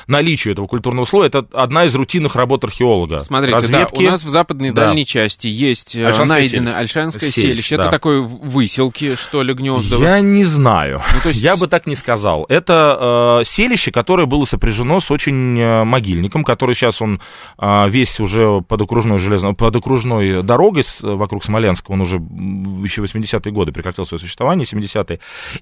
[0.06, 3.20] наличию этого культурного слоя, это одна из рутинных работ археолога.
[3.20, 4.02] Смотрите, Разведки.
[4.02, 4.86] да, у нас в западной да.
[4.86, 6.78] дальней части есть э, Альшанское найдено селище.
[6.78, 7.52] Альшанское селище.
[7.52, 7.76] селище.
[7.76, 7.82] Да.
[7.84, 9.96] Это такое выселки, что ли, гнезда?
[9.96, 11.02] Я не знаю.
[11.14, 11.40] Ну, то есть...
[11.40, 12.46] Я бы так не сказал.
[12.48, 17.20] Это э, селище, которое было сопряжено с очень э, могильником, который сейчас он
[17.58, 23.02] э, весь уже под окружной, железно, под окружной дорогой с, вокруг Смоленска, он уже еще
[23.02, 25.20] 80-е годы прекратил свое существование, 70-е.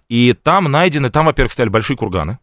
[0.08, 2.38] И там найдены, там, во-первых, стояли большие курганы,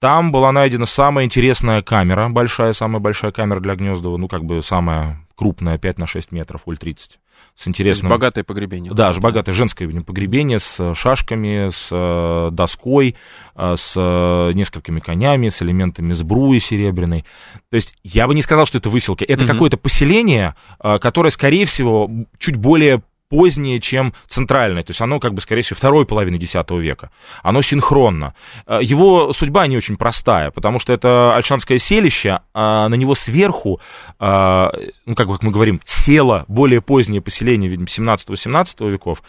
[0.00, 4.62] там была найдена самая интересная камера, большая, самая большая камера для Гнездова, ну, как бы
[4.62, 7.20] самая крупная, 5 на 6 метров, уль 30
[7.56, 8.10] с интересным...
[8.10, 8.92] богатое погребение.
[8.92, 13.16] Да, же богатое женское погребение с шашками, с э, доской,
[13.54, 17.24] э, с э, несколькими конями, с элементами сбруи серебряной.
[17.70, 19.24] То есть я бы не сказал, что это выселки.
[19.24, 19.52] Это угу.
[19.52, 24.82] какое-то поселение, которое, скорее всего, чуть более позднее, чем центральное.
[24.82, 27.10] То есть оно, как бы, скорее всего, второй половины X века.
[27.42, 28.34] Оно синхронно.
[28.66, 33.80] Э, его судьба не очень простая, потому что это Альшанское селище, а на него сверху,
[34.18, 34.70] э,
[35.06, 39.22] ну, как мы говорим, село более позднее поселение, видимо, 17-18 веков.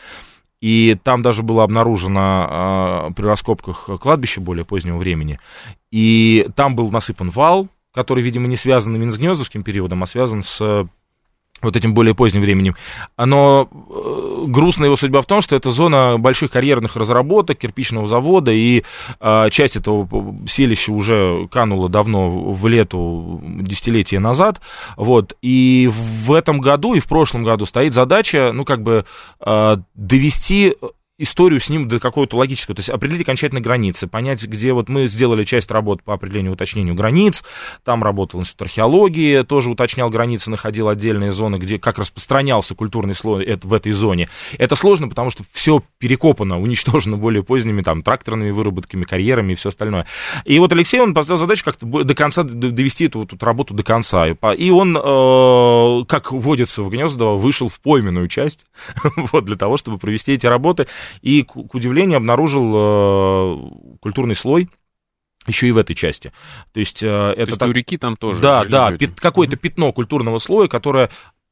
[0.60, 5.40] И там даже было обнаружено э, при раскопках кладбище более позднего времени.
[5.92, 10.44] И там был насыпан вал, который, видимо, не связан именно с Гнездовским периодом, а связан
[10.44, 10.88] с
[11.62, 12.76] вот этим более поздним временем.
[13.18, 18.52] Но э, грустная его судьба в том, что это зона больших карьерных разработок, кирпичного завода,
[18.52, 18.84] и
[19.20, 20.08] э, часть этого
[20.48, 24.62] селища уже канула давно в лету десятилетия назад.
[24.98, 25.36] Вот.
[25.42, 29.06] И в этом году и в прошлом году стоит задача, ну, как бы
[29.40, 30.76] э, довести
[31.22, 35.08] историю с ним до какого-то логического, то есть определить окончательно границы, понять, где вот мы
[35.08, 37.44] сделали часть работ по определению уточнению границ,
[37.84, 43.60] там работал институт археологии, тоже уточнял границы, находил отдельные зоны, где как распространялся культурный слой
[43.62, 44.30] в этой зоне.
[44.58, 49.70] Это сложно, потому что все перекопано, уничтожено более поздними там тракторными выработками, карьерами и все
[49.70, 50.06] остальное.
[50.46, 54.28] И вот Алексей, он поставил задачу как-то до конца довести эту, эту работу до конца.
[54.28, 58.66] И он, э, как водится в Гнездово, вышел в пойменную часть,
[59.16, 60.88] вот, для того, чтобы провести эти работы
[61.22, 64.70] и, к, к удивлению, обнаружил э, культурный слой,
[65.48, 66.32] еще и в этой части.
[66.72, 67.70] То есть, э, это То есть так...
[67.70, 68.42] у реки там тоже.
[68.42, 69.20] Да, да, пят...
[69.20, 71.10] какое-то пятно культурного слоя, которое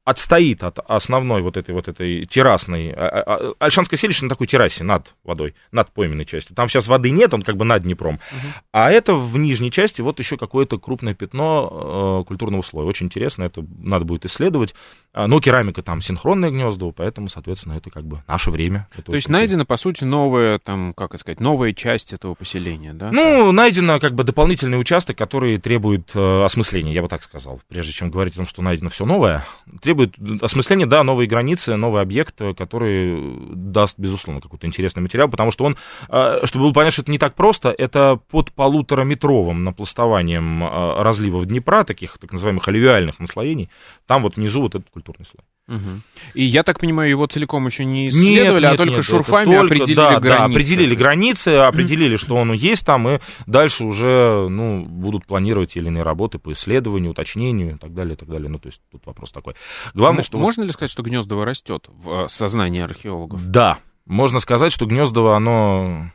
[0.10, 2.92] отстоит от основной вот этой вот этой террасной.
[2.92, 6.56] А, а, а, Альшанское селище на такой террасе над водой, над пойменной частью.
[6.56, 8.16] Там сейчас воды нет, он как бы над Днепром.
[8.16, 8.62] Uh-huh.
[8.72, 12.88] А это в нижней части вот еще какое-то крупное пятно э, культурного слоя.
[12.88, 14.74] Очень интересно, это надо будет исследовать.
[15.14, 18.88] Но керамика там синхронное гнездо, поэтому, соответственно, это как бы наше время.
[18.94, 23.12] Это То есть найдена, по сути, новая, там, как сказать, новая часть этого поселения, да?
[23.12, 27.60] Ну, найдено как бы дополнительный участок, который требует э, осмысления, я бы так сказал.
[27.68, 29.46] Прежде чем говорить о том, что найдено все новое,
[29.82, 29.99] требует
[30.42, 33.20] осмысления, да, новые границы, новый объект, который
[33.56, 35.78] даст, безусловно, какой-то интересный материал, потому что он,
[36.10, 41.46] э, чтобы было понятно, что это не так просто, это под полутораметровым напластованием э, разливов
[41.46, 43.70] Днепра, таких так называемых алювиальных наслоений,
[44.06, 45.44] там вот внизу вот этот культурный слой.
[45.70, 46.02] Угу.
[46.34, 49.76] И я так понимаю, его целиком еще не исследовали, нет, а только нет, шурфами только,
[49.76, 50.28] определили да, границы.
[50.28, 55.80] Да, определили границы, определили, что он есть там, и дальше уже ну, будут планировать те
[55.80, 58.50] или иные работы по исследованию, уточнению и так далее, и так далее.
[58.50, 59.54] Ну, то есть тут вопрос такой.
[59.94, 60.40] Главное, что...
[60.40, 63.46] Можно ли сказать, что Гнездово растет в э, сознании археологов?
[63.48, 63.78] Да,
[64.08, 66.12] можно сказать, что Гнездово, оно...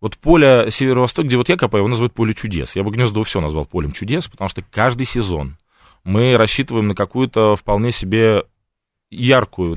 [0.00, 2.74] Вот поле северо-восток, где вот я копаю, его называют поле чудес.
[2.74, 5.58] Я бы Гнездово все назвал полем чудес, потому что каждый сезон
[6.04, 8.44] мы рассчитываем на какую-то вполне себе
[9.10, 9.76] яркую,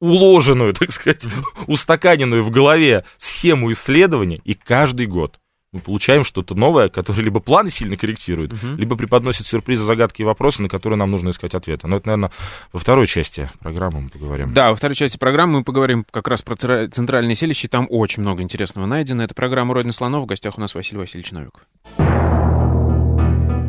[0.00, 1.26] уложенную, так сказать,
[1.66, 5.38] устаканенную в голове схему исследования, и каждый год
[5.72, 8.76] мы получаем что-то новое, которое либо планы сильно корректирует, uh-huh.
[8.76, 11.86] либо преподносит сюрпризы, загадки и вопросы, на которые нам нужно искать ответы.
[11.86, 12.30] Но это, наверное,
[12.72, 14.52] во второй части программы мы поговорим.
[14.52, 17.68] Да, во второй части программы мы поговорим как раз про центральное селище.
[17.68, 19.22] Там очень много интересного найдено.
[19.22, 20.24] Это программа «Родина слонов».
[20.24, 21.62] В гостях у нас Василий Васильевич Новиков.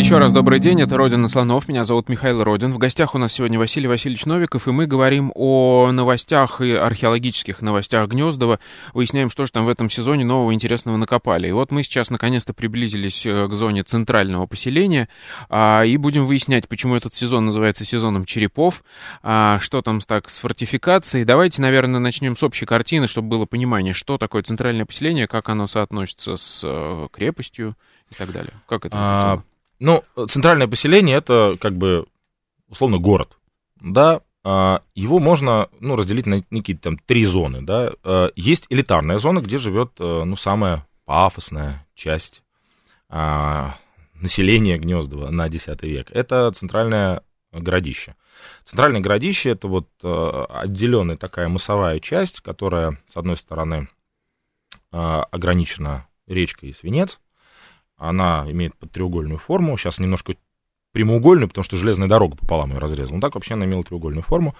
[0.00, 2.70] еще раз добрый день, это «Родина слонов», меня зовут Михаил Родин.
[2.70, 7.62] В гостях у нас сегодня Василий Васильевич Новиков, и мы говорим о новостях и археологических
[7.62, 8.60] новостях Гнездова,
[8.92, 11.48] выясняем, что же там в этом сезоне нового интересного накопали.
[11.48, 15.08] И вот мы сейчас наконец-то приблизились э, к зоне центрального поселения,
[15.48, 18.84] а, и будем выяснять, почему этот сезон называется сезоном черепов,
[19.22, 21.24] а, что там так с фортификацией.
[21.24, 25.66] Давайте, наверное, начнем с общей картины, чтобы было понимание, что такое центральное поселение, как оно
[25.66, 27.76] соотносится с э, крепостью
[28.10, 28.52] и так далее.
[28.66, 28.96] Как это?
[28.98, 29.42] А...
[29.78, 32.06] Ну, центральное поселение это как бы
[32.68, 33.36] условно город,
[33.80, 37.90] да, а, его можно ну, разделить на некие там три зоны, да.
[38.04, 42.44] А, есть элитарная зона, где живет э, ну, самая пафосная часть
[43.08, 43.76] а,
[44.14, 46.12] населения Гнездова на X век.
[46.12, 48.14] Это центральное городище.
[48.64, 53.88] Центральное городище это вот э, отделенная такая массовая часть, которая, с одной стороны,
[54.92, 57.18] ограничена речкой Свинец,
[57.96, 59.76] она имеет треугольную форму.
[59.76, 60.34] Сейчас немножко
[60.92, 63.16] прямоугольную, потому что железная дорога пополам ее разрезала.
[63.16, 64.54] Ну так вообще она имела треугольную форму.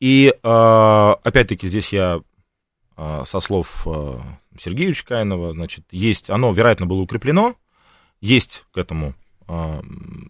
[0.00, 2.20] И а, опять-таки здесь я
[2.96, 4.20] а, со слов а,
[4.58, 7.54] Сергеевича Каинова, значит, есть, оно, вероятно, было укреплено,
[8.20, 9.14] есть к этому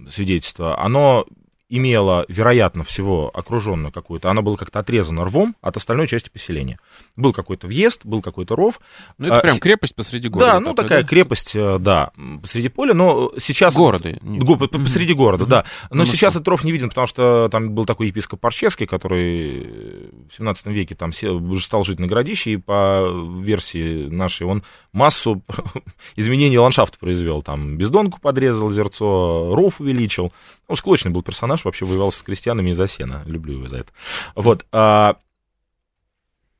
[0.09, 0.83] свидетельство.
[0.83, 1.27] Оно
[1.71, 6.79] имела, вероятно, всего окруженную какую-то, она была как-то отрезана рвом от остальной части поселения.
[7.17, 8.81] Был какой-то въезд, был какой-то ров.
[9.19, 10.53] Ну, это а, прям крепость посреди города.
[10.55, 11.09] Да, ну, такая да?
[11.09, 12.11] крепость, э, да,
[12.43, 13.77] посреди поля, но сейчас...
[13.77, 14.19] Города.
[14.21, 15.65] Го, посреди города, да.
[15.91, 20.11] Но ну, сейчас этот ров не виден, потому что там был такой епископ Парчевский, который
[20.29, 23.09] в 17 веке там стал жить на городище, и по
[23.41, 25.43] версии нашей он массу
[26.17, 27.43] изменений ландшафта произвел.
[27.43, 30.33] Там бездонку подрезал, зерцо, ров увеличил.
[30.69, 33.23] Ну, склочный был персонаж, вообще воевал с крестьянами из-за сена.
[33.27, 33.93] Люблю его за это.
[34.35, 34.67] Вот.
[34.73, 35.17] А,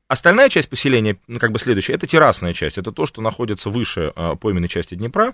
[0.07, 2.77] остальная часть поселения, ну, как бы следующая, это террасная часть.
[2.77, 5.33] Это то, что находится выше а, пойменной части Днепра.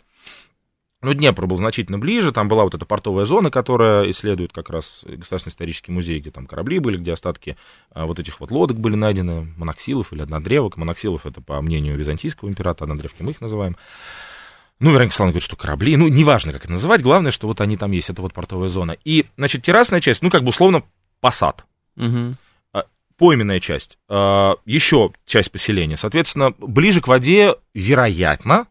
[1.02, 5.04] Ну, Днепр был значительно ближе, там была вот эта портовая зона, которая исследует как раз
[5.06, 7.56] Государственный исторический музей, где там корабли были, где остатки
[7.92, 10.76] а, вот этих вот лодок были найдены, моноксилов или однодревок.
[10.76, 13.78] Моноксилов это, по мнению византийского императора, однодревки мы их называем.
[14.80, 17.78] Ну, Вероника Славовна говорит, что корабли, ну, неважно, как это называть, главное, что вот они
[17.78, 18.96] там есть, это вот портовая зона.
[19.04, 20.84] И, значит, террасная часть, ну, как бы условно
[21.20, 21.66] посад.
[21.96, 22.36] Угу.
[23.18, 25.98] Пойменная часть, еще часть поселения.
[25.98, 28.68] Соответственно, ближе к воде, вероятно,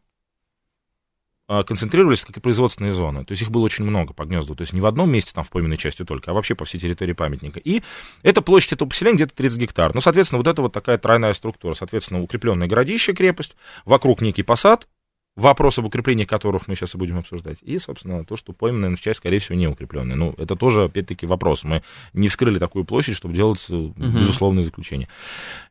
[1.48, 3.24] а, концентрировались как и производственные зоны.
[3.24, 4.56] То есть их было очень много по гнезду.
[4.56, 6.78] То есть не в одном месте, там, в пойменной части только, а вообще по всей
[6.78, 7.60] территории памятника.
[7.60, 7.82] И
[8.22, 9.94] эта площадь этого поселения где-то 30 гектар.
[9.94, 11.74] Ну, соответственно, вот это вот такая тройная структура.
[11.74, 14.88] Соответственно, укрепленное городище, крепость, вокруг некий посад,
[15.36, 17.58] вопрос об укреплении которых мы сейчас и будем обсуждать.
[17.62, 20.16] И, собственно, то, что пойменная часть, скорее всего, не укрепленная.
[20.16, 21.62] Ну, это тоже, опять-таки, вопрос.
[21.64, 21.82] Мы
[22.14, 23.94] не вскрыли такую площадь, чтобы делать угу.
[23.96, 25.08] безусловные заключения.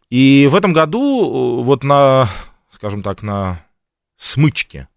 [0.09, 2.29] И в этом году вот на,
[2.71, 3.65] скажем так, на
[4.17, 4.87] смычке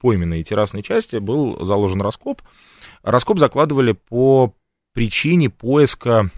[0.00, 2.42] пойменной и террасной части был заложен раскоп.
[3.02, 4.54] Раскоп закладывали по
[4.92, 6.30] причине поиска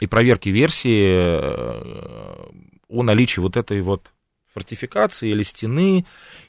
[0.00, 1.10] и проверки версии,
[2.88, 4.12] о наличии вот этой вот
[4.56, 6.06] фортификации или стены,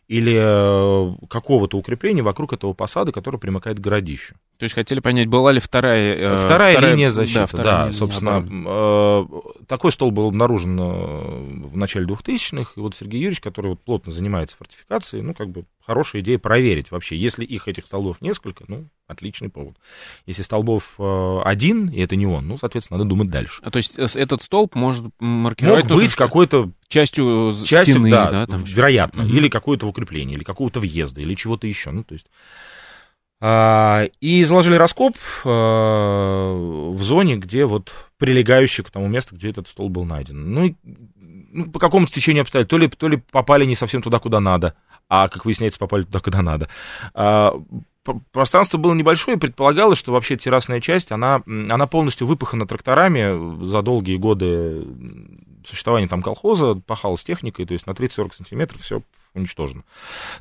[0.08, 4.36] или э, какого-то укрепления вокруг этого посада, который примыкает к городищу.
[4.58, 6.16] То есть хотели понять, была ли вторая...
[6.16, 8.46] Э, вторая, вторая линия защиты, да, да линия собственно.
[8.66, 9.26] Э,
[9.68, 14.14] такой стол был обнаружен э, в начале 2000-х, и вот Сергей Юрьевич, который вот плотно
[14.14, 17.16] занимается фортификацией, ну, как бы хорошая идея проверить вообще.
[17.16, 19.78] Если их, этих столбов, несколько, ну, отличный повод.
[20.26, 23.62] Если столбов э, один, и это не он, ну, соответственно, надо думать дальше.
[23.64, 25.86] А то есть этот столб может маркировать...
[25.86, 26.72] Мог быть какой-то...
[26.90, 29.24] Частью, частью стены, да, да там вероятно.
[29.24, 29.34] Угу.
[29.34, 31.92] Или какое-то укрепление, или какого-то въезда, или чего-то еще.
[31.92, 32.28] Ну, то есть...
[33.40, 39.68] А, и заложили раскоп а, в зоне, где вот прилегающий к тому месту, где этот
[39.68, 40.54] стол был найден.
[40.54, 42.72] Ну, ну по какому-то течению обстоятельств.
[42.72, 44.76] То ли, то ли попали не совсем туда, куда надо,
[45.10, 46.70] а, как выясняется, попали туда, куда надо.
[47.14, 47.54] А,
[48.32, 54.18] пространство было небольшое, предполагалось, что вообще террасная часть, она, она полностью выпахана тракторами за долгие
[54.18, 54.86] годы
[55.66, 59.02] существования там колхоза, пахалась техникой, то есть на 30-40 сантиметров все
[59.34, 59.84] уничтожено.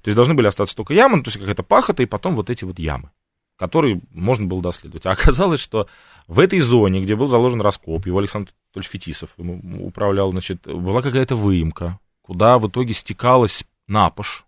[0.03, 2.65] То есть должны были остаться только ямы, то есть какая-то пахота, и потом вот эти
[2.65, 3.11] вот ямы
[3.59, 5.07] которые можно было доследовать.
[5.07, 5.89] А оказалось, что
[6.29, 11.37] в этой зоне, где был заложен раскоп, его Александр Анатольевич Фетисов управлял, значит, была какая-то
[11.37, 14.46] выемка, куда в итоге стекалась напаш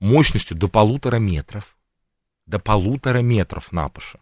[0.00, 1.76] мощностью до полутора метров
[2.48, 4.20] до полутора метров напаша.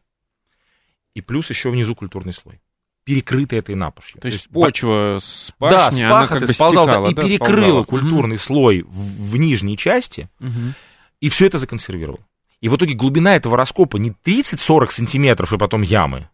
[1.14, 2.60] И плюс еще внизу культурный слой
[3.04, 4.20] перекрытой этой напашью.
[4.20, 7.14] То есть, То есть почва с пашни, да, с она как бы сползала, стекала, и
[7.14, 7.84] да, перекрыла сползала.
[7.84, 8.42] культурный угу.
[8.42, 10.74] слой в, в нижней части, угу.
[11.20, 12.18] и все это законсервировал.
[12.60, 16.28] И в итоге глубина этого раскопа не 30-40 сантиметров и потом ямы,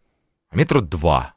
[0.49, 1.35] а метра два.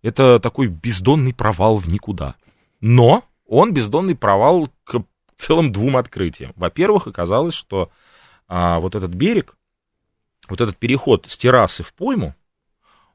[0.00, 2.36] Это такой бездонный провал в никуда.
[2.80, 5.02] Но он бездонный провал к
[5.38, 6.52] целым двум открытиям.
[6.56, 7.90] Во-первых, оказалось, что
[8.48, 9.56] а, вот этот берег,
[10.48, 12.34] вот этот переход с террасы в пойму,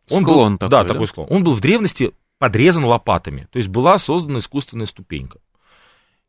[0.10, 1.28] он склон был, такой, да, да, такой склон.
[1.30, 5.40] Он был в древности подрезан лопатами, то есть была создана искусственная ступенька.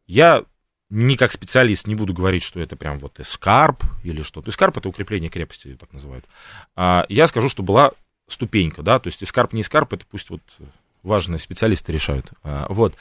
[0.07, 0.45] Я
[0.91, 4.51] не как специалист не буду говорить, что это прям вот эскарп или что-то.
[4.51, 6.25] Эскарп это укрепление крепости, так называют.
[6.77, 7.93] А, я скажу, что была
[8.29, 10.43] ступенька, да, то есть эскарп не эскарп, это пусть вот
[11.05, 12.33] важные специалисты решают.
[12.43, 12.95] А, вот.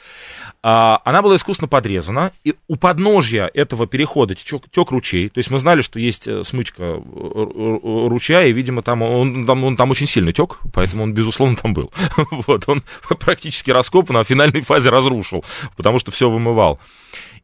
[0.62, 5.28] А, она была искусно подрезана, и у подножья этого перехода тек, тек ручей.
[5.30, 9.64] То есть мы знали, что есть э, смычка э, ручья, и, видимо, там он, там,
[9.64, 11.92] он там очень сильно тек, поэтому он, безусловно, там был.
[12.46, 12.68] Вот.
[12.68, 12.82] Он
[13.20, 15.44] практически раскопан, а в финальной фазе разрушил,
[15.76, 16.78] потому что все вымывал.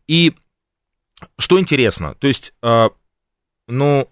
[0.06, 0.34] И
[1.38, 2.90] что интересно, то есть, а,
[3.66, 4.08] ну,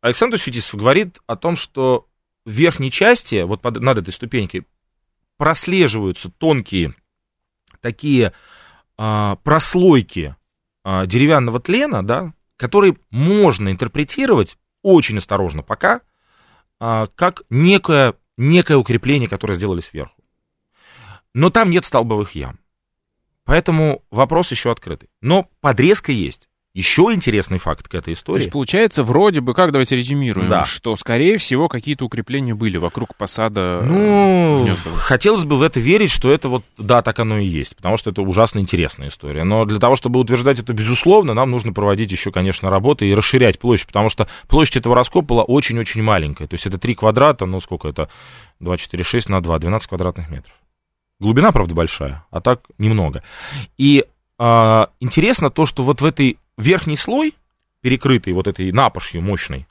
[0.00, 2.06] Александр Фетисов говорит о том, что
[2.44, 4.66] в верхней части, вот под, над этой ступенькой,
[5.42, 6.94] прослеживаются тонкие
[7.80, 8.32] такие
[8.96, 10.36] а, прослойки
[10.84, 16.02] а, деревянного тлена, да, которые можно интерпретировать очень осторожно пока,
[16.78, 20.22] а, как некое, некое укрепление, которое сделали сверху.
[21.34, 22.60] Но там нет столбовых ям.
[23.42, 25.10] Поэтому вопрос еще открытый.
[25.20, 26.48] Но подрезка есть.
[26.74, 28.38] Еще интересный факт к этой истории.
[28.38, 30.64] То есть, получается, вроде бы, как давайте резюмируем, да.
[30.64, 34.96] что, скорее всего, какие-то укрепления были вокруг посада Ну, Гнездова.
[34.96, 38.08] хотелось бы в это верить, что это вот, да, так оно и есть, потому что
[38.08, 39.44] это ужасно интересная история.
[39.44, 43.58] Но для того, чтобы утверждать это безусловно, нам нужно проводить еще, конечно, работы и расширять
[43.58, 46.46] площадь, потому что площадь этого раскопа была очень-очень маленькая.
[46.46, 48.08] То есть это 3 квадрата, ну, сколько это?
[48.60, 50.54] 2, 4, 6 на 2, 12 квадратных метров.
[51.20, 53.22] Глубина, правда, большая, а так немного.
[53.76, 54.06] И
[54.38, 57.34] а, интересно то, что вот в этой верхний слой,
[57.80, 59.66] перекрытый вот этой напашью мощной,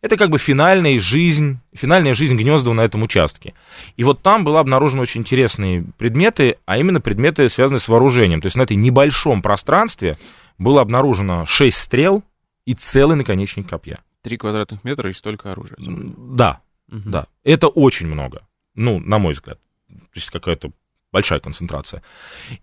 [0.00, 3.54] это как бы финальная жизнь, финальная жизнь Гнездова на этом участке.
[3.96, 8.40] И вот там было обнаружены очень интересные предметы, а именно предметы, связанные с вооружением.
[8.40, 10.16] То есть на этой небольшом пространстве
[10.56, 12.22] было обнаружено 6 стрел
[12.64, 13.98] и целый наконечник копья.
[14.22, 15.76] Три квадратных метра и столько оружия.
[15.78, 17.02] Да, угу.
[17.04, 17.26] да.
[17.42, 18.42] Это очень много,
[18.74, 19.58] ну, на мой взгляд.
[19.88, 20.70] То есть какая-то
[21.10, 22.02] большая концентрация.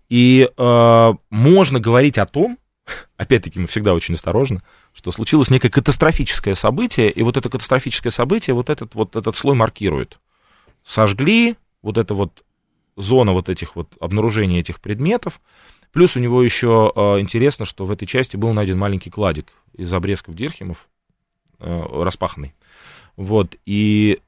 [0.08, 2.58] И э, можно говорить о том,
[3.16, 8.54] опять-таки мы всегда очень осторожны, что случилось некое катастрофическое событие, и вот это катастрофическое событие
[8.54, 10.18] вот этот, вот этот слой маркирует.
[10.84, 12.44] Сожгли, вот эта вот
[12.96, 15.40] зона вот этих вот обнаружения этих предметов,
[15.92, 19.92] плюс у него еще э, интересно, что в этой части был найден маленький кладик из
[19.92, 20.88] обрезков дирхемов,
[21.58, 22.54] э, распаханный.
[23.16, 24.20] Вот, и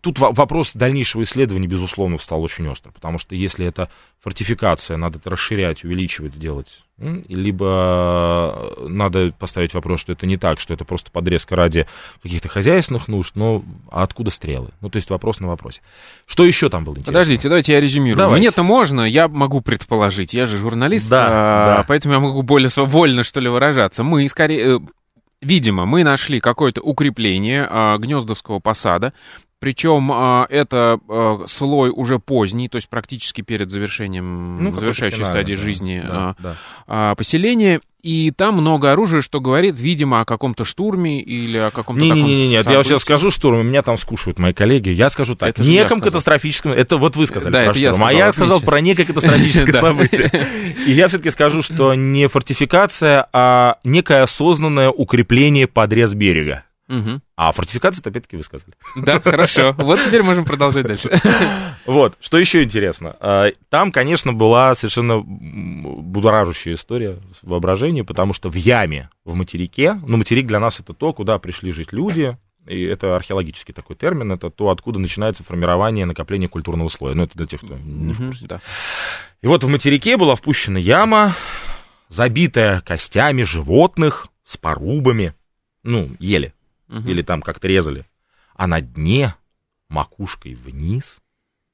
[0.00, 3.88] тут вопрос дальнейшего исследования, безусловно, встал очень остро, потому что если это
[4.20, 10.74] фортификация, надо это расширять, увеличивать, делать, либо надо поставить вопрос, что это не так, что
[10.74, 11.86] это просто подрезка ради
[12.22, 14.70] каких-то хозяйственных нужд, но а откуда стрелы?
[14.80, 15.80] Ну, то есть вопрос на вопросе.
[16.26, 17.12] Что еще там было интересно?
[17.12, 18.30] Подождите, давайте я резюмирую.
[18.30, 21.84] Мне-то можно, я могу предположить, я же журналист, да, а, да.
[21.88, 24.02] поэтому я могу более свободно, что ли, выражаться.
[24.02, 24.76] Мы скорее...
[24.76, 24.80] Э,
[25.40, 29.12] видимо, мы нашли какое-то укрепление а, Гнездовского посада,
[29.60, 35.56] Причем а, это а, слой уже поздний, то есть практически перед завершением, ну, завершающей стадии
[35.56, 36.56] да, жизни да, а, да.
[36.86, 37.80] А, поселения.
[38.00, 42.24] И там много оружия, что говорит, видимо, о каком-то штурме или о каком-то не, таком
[42.24, 44.90] не, не, нет, я сейчас скажу штурм, меня там скушают мои коллеги.
[44.90, 48.08] Я скажу так, это неком катастрофическом, это вот вы сказали да, про штурм, я сказал,
[48.08, 50.30] а я сказал про некое катастрофическое событие.
[50.86, 56.62] И я все-таки скажу, что не фортификация, а некое осознанное укрепление подрез берега.
[56.88, 57.20] Угу.
[57.36, 58.72] А фортификацию опять-таки вы сказали.
[58.96, 59.74] Да, хорошо.
[59.76, 61.10] Вот теперь можем продолжать дальше.
[61.86, 63.16] Вот, что еще интересно.
[63.18, 70.18] А, там, конечно, была совершенно будоражащая история воображения, потому что в яме в материке, ну,
[70.18, 72.36] материк для нас это то, куда пришли жить люди,
[72.66, 77.14] и это археологический такой термин, это то, откуда начинается формирование накопления культурного слоя.
[77.14, 78.46] Ну, это для тех, кто не в курсе.
[78.46, 78.60] Да.
[79.40, 81.34] И вот в материке была впущена яма,
[82.08, 85.34] забитая костями животных с порубами,
[85.82, 86.52] ну, ели
[86.88, 87.08] угу.
[87.08, 88.06] или там как-то резали.
[88.54, 89.34] А на дне,
[89.88, 91.20] макушкой вниз,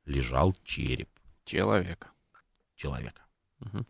[0.06, 1.08] лежал череп.
[1.44, 2.08] Человека.
[2.76, 3.22] Человека.
[3.60, 3.84] Угу.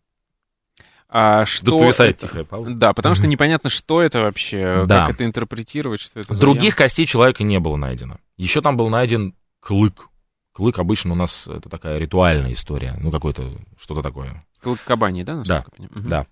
[1.09, 2.27] А что повисает это...
[2.27, 2.75] тихая пауза.
[2.75, 5.07] Да, потому что непонятно, что это вообще, да.
[5.07, 8.19] как это интерпретировать, что это Других костей человека не было найдено.
[8.37, 10.09] Еще там был найден клык.
[10.53, 14.45] Клык обычно у нас это такая ритуальная история, ну какой-то, что-то такое.
[14.61, 15.43] Клык кабани, да?
[15.45, 16.09] Да, угу.
[16.09, 16.27] да.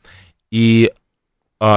[0.50, 0.92] И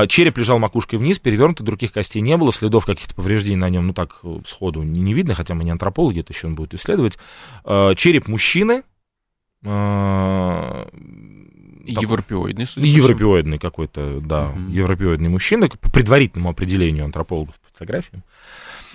[0.07, 3.93] череп лежал макушкой вниз, перевернут, других костей не было, следов каких-то повреждений на нем, ну
[3.93, 7.19] так, э, сходу не видно, хотя мы не антропологи, это еще он будет исследовать.
[7.63, 8.83] А, череп мужчины.
[9.63, 10.87] А,
[11.85, 14.71] европеоидный, судя Европеоидный какой-то, да, угу.
[14.71, 18.23] европеоидный мужчина, по предварительному определению антропологов по фотографиям.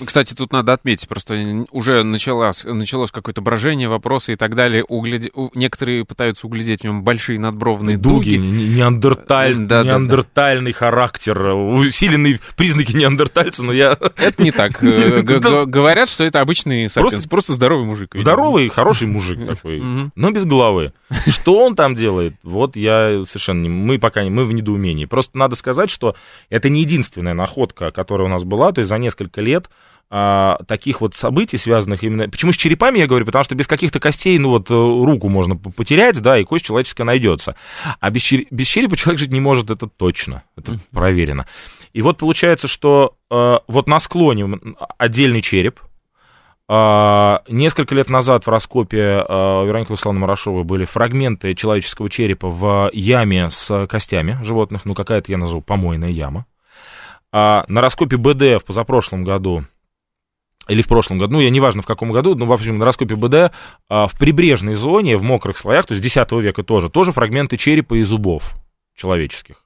[0.04, 4.84] Кстати, тут надо отметить, просто уже началось, началось какое-то брожение, вопросы и так далее.
[4.84, 5.26] Угляд...
[5.54, 8.36] Некоторые пытаются углядеть в нем большие надбровные дуги.
[8.36, 8.76] дуги.
[8.76, 9.56] Неандерталь...
[9.56, 10.86] Да, неандертальный да, да.
[10.86, 13.96] характер, усиленные признаки неандертальца, но я...
[14.16, 14.72] Это не так.
[14.80, 18.14] Говорят, что это обычный сапиенс, просто здоровый мужик.
[18.14, 19.82] Здоровый, хороший мужик такой,
[20.14, 20.92] но без головы.
[21.26, 23.68] Что он там делает, вот я совершенно...
[23.68, 25.04] Мы пока мы в недоумении.
[25.04, 26.14] Просто надо сказать, что
[26.48, 29.68] это не единственная находка, которая у нас была, то есть за несколько лет
[30.12, 32.28] а, таких вот событий, связанных именно...
[32.28, 33.24] Почему с черепами я говорю?
[33.24, 37.04] Потому что без каких-то костей, ну вот, э, руку можно потерять, да, и кость человеческая
[37.04, 37.54] найдется.
[38.00, 38.44] А без, чер...
[38.50, 41.46] без черепа человек жить не может, это точно, это проверено.
[41.92, 44.58] И вот получается, что э, вот на склоне
[44.98, 45.80] отдельный череп,
[46.68, 52.90] э, Несколько лет назад в раскопе э, Вероники Руслана Марашовой были фрагменты человеческого черепа в
[52.92, 56.46] яме с костями животных, ну какая-то я назову помойная яма.
[57.30, 59.66] А на раскопе БД в позапрошлом году
[60.70, 63.16] или в прошлом году, ну, я неважно в каком году, но, в общем, на раскопе
[63.16, 63.52] БД
[63.88, 67.94] а, в прибрежной зоне, в мокрых слоях, то есть 10 века тоже, тоже фрагменты черепа
[67.94, 68.54] и зубов
[68.96, 69.59] человеческих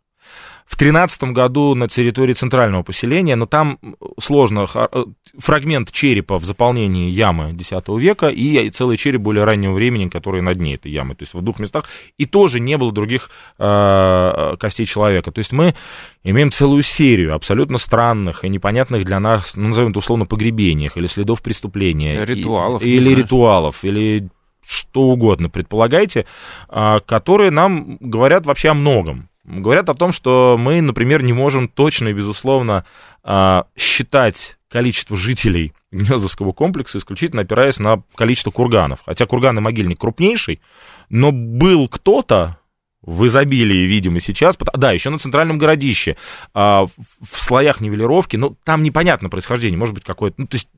[0.66, 3.78] в 13 году на территории центрального поселения, но там
[4.18, 5.04] сложно, э,
[5.38, 10.54] фрагмент черепа в заполнении ямы X века и целый череп более раннего времени, который на
[10.54, 11.84] дне этой ямы, то есть в двух местах,
[12.16, 15.30] и тоже не было других э, костей человека.
[15.32, 15.74] То есть мы
[16.22, 21.06] имеем целую серию абсолютно странных и непонятных для нас, ну, назовем это условно, погребениях или
[21.06, 22.24] следов преступления.
[22.24, 22.82] Ритуалов.
[22.82, 24.28] И, или ритуалов, или
[24.66, 26.24] что угодно, предполагайте,
[26.70, 31.68] э, которые нам говорят вообще о многом говорят о том, что мы, например, не можем
[31.68, 32.84] точно и безусловно
[33.22, 39.00] а, считать количество жителей Гнездовского комплекса, исключительно опираясь на количество курганов.
[39.06, 40.60] Хотя курган и могильник крупнейший,
[41.08, 42.58] но был кто-то,
[43.06, 44.56] в изобилии, видимо, сейчас.
[44.74, 46.16] Да, еще на центральном городище,
[46.54, 50.68] а, в слоях нивелировки, но там непонятно происхождение, может быть, какое-то, ну, то есть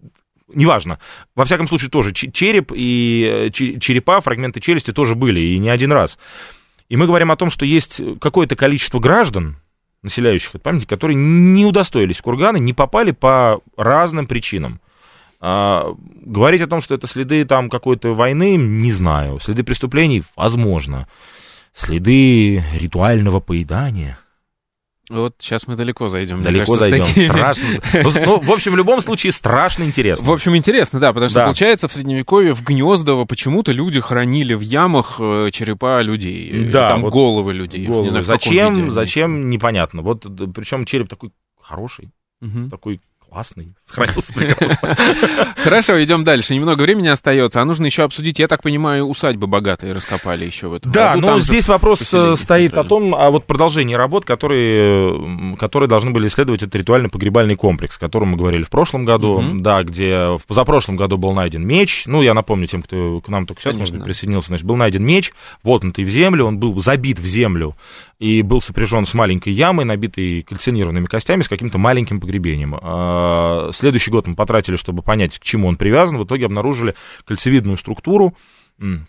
[0.52, 0.98] неважно.
[1.34, 5.92] Во всяком случае, тоже череп и э, черепа, фрагменты челюсти тоже были, и не один
[5.92, 6.18] раз.
[6.88, 9.56] И мы говорим о том, что есть какое-то количество граждан,
[10.02, 14.80] населяющих этот памятник, которые не удостоились кургана, не попали по разным причинам.
[15.40, 19.40] А, говорить о том, что это следы там какой-то войны, не знаю.
[19.40, 21.08] Следы преступлений, возможно.
[21.72, 24.18] Следы ритуального поедания–
[25.08, 26.42] вот сейчас мы далеко зайдем.
[26.42, 27.06] Далеко кажется, зайдем.
[27.06, 27.28] Такими...
[27.28, 27.66] Страшно.
[28.06, 30.26] Ну, ну, в общем, в любом случае, страшно интересно.
[30.26, 31.44] В общем, интересно, да, потому что, да.
[31.44, 36.68] получается, в Средневековье в Гнездово почему-то люди хранили в ямах э, черепа людей.
[36.68, 36.88] Да.
[36.88, 37.86] Там вот головы людей.
[37.86, 38.04] Головы.
[38.04, 40.02] Не знаю, зачем, зачем, непонятно.
[40.02, 41.30] Вот, причем череп такой
[41.60, 42.68] хороший, угу.
[42.70, 43.00] такой
[43.36, 44.96] классный, сохранился прекрасно.
[45.62, 46.54] Хорошо, идем дальше.
[46.54, 50.74] Немного времени остается, а нужно еще обсудить, я так понимаю, усадьбы богатые раскопали еще в
[50.74, 51.26] этом Да, году.
[51.26, 56.28] но здесь вопрос э, стоит о том, о вот продолжении работ, которые, которые должны были
[56.28, 59.58] исследовать этот ритуально-погребальный комплекс, о котором мы говорили в прошлом году, угу.
[59.60, 63.44] да, где в позапрошлом году был найден меч, ну, я напомню тем, кто к нам
[63.44, 63.96] только сейчас, Конечно.
[63.96, 65.32] может быть, присоединился, значит, был найден меч,
[65.62, 67.76] воткнутый в землю, он был забит в землю
[68.18, 72.74] и был сопряжен с маленькой ямой, набитой кальцинированными костями, с каким-то маленьким погребением.
[73.26, 76.18] Э, следующий год мы потратили, чтобы понять, к чему он привязан.
[76.18, 78.36] В итоге обнаружили кольцевидную структуру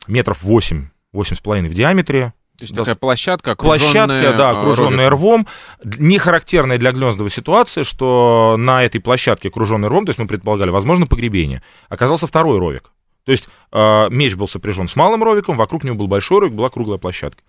[0.07, 5.45] метров 8, 8,5 в диаметре, то есть такая площадка, окруженная Площадка, да, окруженная рвом.
[5.83, 10.71] Не характерная для гнездовой ситуации, что на этой площадке, окруженной рвом, то есть мы предполагали,
[10.71, 12.91] возможно, погребение, оказался второй ровик.
[13.25, 16.69] То есть э, меч был сопряжен с малым ровиком, вокруг него был большой ровик, была
[16.69, 17.43] круглая площадка.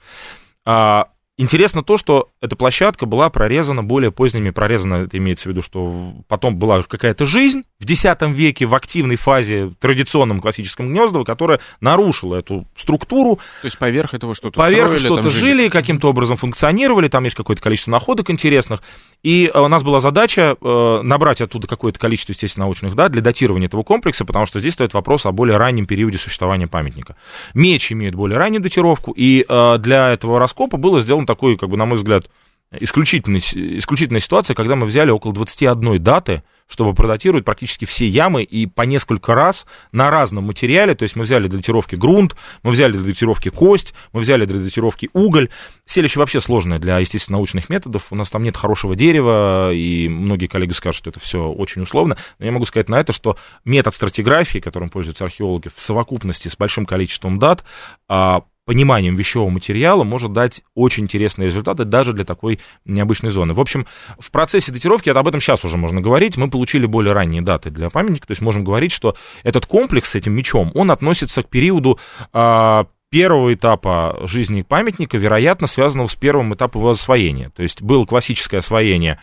[0.66, 1.08] А,
[1.40, 6.12] Интересно то, что эта площадка была прорезана более поздними, прорезана, это имеется в виду, что
[6.26, 12.34] потом была какая-то жизнь в X веке в активной фазе традиционном классическом Гнездово, которая нарушила
[12.34, 13.36] эту структуру.
[13.62, 17.62] То есть поверх этого что-то Поверх что-то жили, жили каким-то образом функционировали, там есть какое-то
[17.62, 18.82] количество находок интересных.
[19.22, 23.22] И э, у нас была задача э, набрать оттуда какое-то количество, естественно, научных дат для
[23.22, 27.16] датирования этого комплекса, потому что здесь стоит вопрос о более раннем периоде существования памятника.
[27.54, 31.76] Меч имеет более раннюю датировку, и э, для этого раскопа было сделано такой, как бы,
[31.76, 32.30] на мой взгляд,
[32.70, 38.66] исключительная, исключительная ситуация, когда мы взяли около 21 даты, чтобы продатировать практически все ямы и
[38.66, 40.94] по несколько раз на разном материале.
[40.94, 44.58] То есть мы взяли для датировки грунт, мы взяли для датировки кость, мы взяли для
[44.58, 45.48] датировки уголь.
[45.86, 48.06] Селище вообще сложное для естественно-научных методов.
[48.10, 52.16] У нас там нет хорошего дерева, и многие коллеги скажут, что это все очень условно.
[52.38, 56.56] Но я могу сказать на это, что метод стратиграфии, которым пользуются археологи, в совокупности с
[56.56, 57.64] большим количеством дат,
[58.08, 63.54] а, пониманием вещевого материала может дать очень интересные результаты даже для такой необычной зоны.
[63.54, 63.86] В общем,
[64.18, 67.88] в процессе датировки, об этом сейчас уже можно говорить, мы получили более ранние даты для
[67.88, 71.98] памятника, то есть можем говорить, что этот комплекс с этим мечом, он относится к периоду
[72.34, 77.50] э, первого этапа жизни памятника, вероятно, связанного с первым этапом его освоения.
[77.56, 79.18] То есть было классическое освоение а,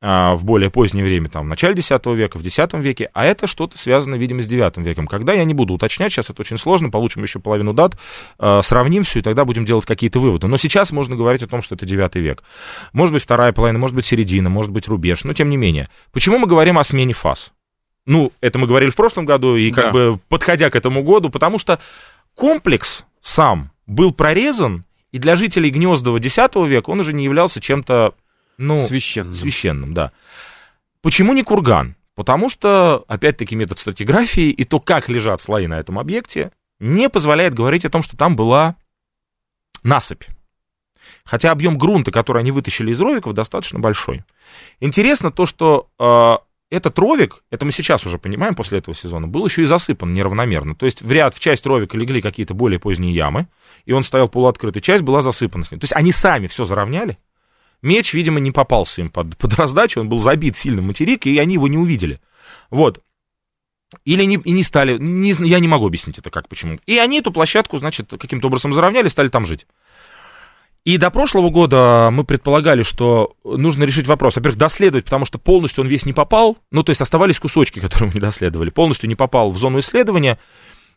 [0.00, 3.76] в более позднее время, там, в начале X века, в X веке, а это что-то
[3.76, 5.06] связано, видимо, с IX веком.
[5.06, 7.98] Когда, я не буду уточнять, сейчас это очень сложно, получим еще половину дат,
[8.38, 10.46] а, сравним все, и тогда будем делать какие-то выводы.
[10.46, 12.42] Но сейчас можно говорить о том, что это IX век.
[12.94, 15.88] Может быть, вторая половина, может быть, середина, может быть, рубеж, но тем не менее.
[16.12, 17.52] Почему мы говорим о смене фаз?
[18.06, 19.92] Ну, это мы говорили в прошлом году, и как да.
[19.92, 21.78] бы подходя к этому году, потому что
[22.34, 28.14] комплекс сам был прорезан, и для жителей Гнездова X века он уже не являлся чем-то
[28.60, 29.34] ну, священным.
[29.34, 30.12] Священным, да.
[31.00, 31.96] Почему не курган?
[32.14, 37.54] Потому что, опять-таки, метод стратиграфии и то, как лежат слои на этом объекте, не позволяет
[37.54, 38.76] говорить о том, что там была
[39.82, 40.24] насыпь.
[41.24, 44.24] Хотя объем грунта, который они вытащили из ровиков, достаточно большой.
[44.80, 46.36] Интересно то, что э,
[46.70, 50.74] этот ровик, это мы сейчас уже понимаем после этого сезона, был еще и засыпан неравномерно.
[50.74, 53.48] То есть в ряд, в часть ровика легли какие-то более поздние ямы,
[53.86, 55.80] и он стоял полуоткрытый, часть была засыпана с ним.
[55.80, 57.18] То есть они сами все заровняли,
[57.82, 61.54] Меч, видимо, не попался им под, под раздачу, он был забит сильно материк, и они
[61.54, 62.20] его не увидели.
[62.70, 63.02] Вот.
[64.04, 66.78] Или не, и не стали, не, я не могу объяснить это как, почему.
[66.86, 69.66] И они эту площадку, значит, каким-то образом заровняли, стали там жить.
[70.84, 74.36] И до прошлого года мы предполагали, что нужно решить вопрос.
[74.36, 76.56] Во-первых, доследовать, потому что полностью он весь не попал.
[76.70, 78.70] Ну, то есть оставались кусочки, которые мы не доследовали.
[78.70, 80.38] Полностью не попал в зону исследования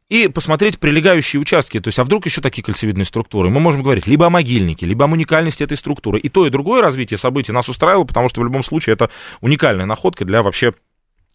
[0.09, 3.49] и посмотреть прилегающие участки, то есть, а вдруг еще такие кольцевидные структуры.
[3.49, 6.19] Мы можем говорить либо о могильнике, либо о уникальности этой структуры.
[6.19, 9.09] И то, и другое развитие событий нас устраивало, потому что в любом случае это
[9.41, 10.73] уникальная находка для вообще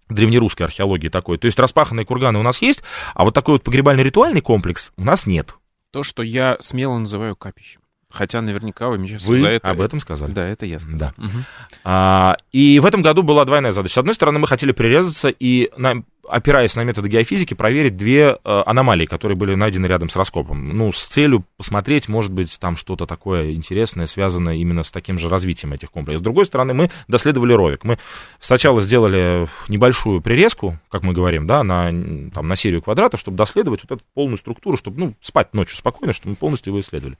[0.09, 1.39] древнерусской археологии такой.
[1.39, 2.83] То есть распаханные курганы у нас есть,
[3.14, 5.55] а вот такой вот погребально-ритуальный комплекс у нас нет.
[5.93, 7.81] То, что я смело называю капищем.
[8.11, 9.70] Хотя наверняка вы сейчас вы за это...
[9.70, 10.32] об этом сказали.
[10.32, 10.98] Да, это я сказал.
[10.98, 11.14] Да.
[11.18, 11.38] Угу.
[11.84, 13.94] А, и в этом году была двойная задача.
[13.94, 18.62] С одной стороны, мы хотели прирезаться и, на, опираясь на методы геофизики, проверить две э,
[18.64, 20.68] аномалии, которые были найдены рядом с раскопом.
[20.68, 25.28] Ну, с целью посмотреть, может быть, там что-то такое интересное, связанное именно с таким же
[25.28, 26.20] развитием этих комплексов.
[26.20, 27.84] С другой стороны, мы доследовали ровик.
[27.84, 27.98] Мы
[28.40, 31.90] сначала сделали небольшую прирезку, как мы говорим, да, на,
[32.32, 36.14] там, на серию квадратов, чтобы доследовать вот эту полную структуру, чтобы, ну, спать ночью спокойно,
[36.14, 37.18] чтобы мы полностью его исследовали.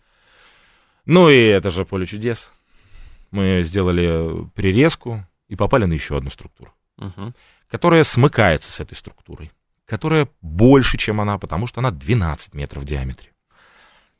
[1.09, 2.53] Ну и это же поле чудес.
[3.31, 7.33] Мы сделали прирезку и попали на еще одну структуру, угу.
[7.67, 9.51] которая смыкается с этой структурой,
[9.87, 13.31] которая больше, чем она, потому что она 12 метров в диаметре,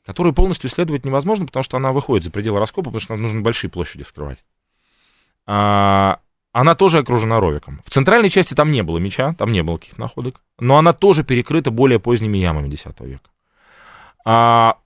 [0.03, 3.41] которую полностью исследовать невозможно, потому что она выходит за пределы раскопа, потому что нам нужно
[3.41, 4.43] большие площади вскрывать.
[5.45, 6.19] А,
[6.53, 7.83] она тоже окружена ровиком.
[7.85, 11.23] В центральной части там не было меча, там не было каких-то находок, но она тоже
[11.23, 13.29] перекрыта более поздними ямами X века.
[14.25, 14.79] А,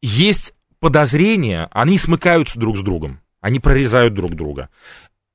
[0.00, 3.20] есть подозрения, они смыкаются друг с другом.
[3.40, 4.68] Они прорезают друг друга.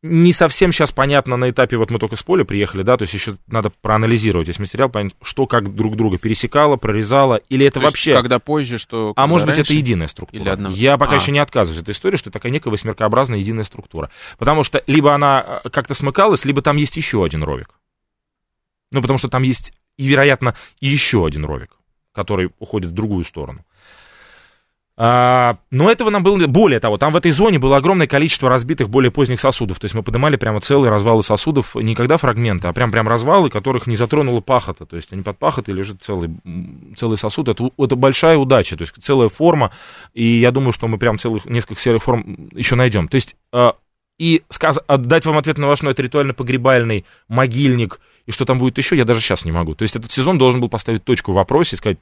[0.08, 3.14] Не совсем сейчас понятно на этапе, вот мы только с поля приехали, да, то есть
[3.16, 7.88] еще надо проанализировать весь материал, понять, что как друг друга пересекало, прорезало, или это то
[7.88, 8.14] вообще...
[8.14, 9.14] когда позже, что...
[9.16, 9.62] А может раньше?
[9.62, 10.40] быть, это единая структура.
[10.40, 10.70] Или одна...
[10.70, 11.16] Я пока а.
[11.16, 14.12] еще не отказываюсь от этой истории, что это такая некая восьмеркообразная единая структура.
[14.38, 17.74] Потому что либо она э, как-то смыкалась, либо там есть еще один ровик.
[18.92, 21.72] Ну, потому что там есть, и, вероятно, еще один ровик,
[22.12, 23.66] который уходит в другую сторону.
[24.98, 26.38] А, но этого нам было...
[26.48, 29.80] Более того, там в этой зоне было огромное количество разбитых более поздних сосудов.
[29.80, 33.50] То есть мы поднимали прямо целые развалы сосудов, не когда фрагменты, а прям, прям развалы,
[33.50, 34.86] которых не затронула пахота.
[34.86, 36.32] То есть они под пахотой лежит целый,
[36.96, 37.50] целый сосуд.
[37.50, 39.72] Это, это большая удача, то есть целая форма.
[40.14, 43.10] И я думаю, что мы прям целых несколько серых форм еще найдем.
[43.10, 43.76] То есть а,
[44.18, 44.80] и сказ...
[44.88, 49.04] отдать вам ответ на ваш, ну, это ритуально-погребальный могильник, и что там будет еще, я
[49.04, 49.76] даже сейчас не могу.
[49.76, 51.98] То есть этот сезон должен был поставить точку в вопросе и сказать,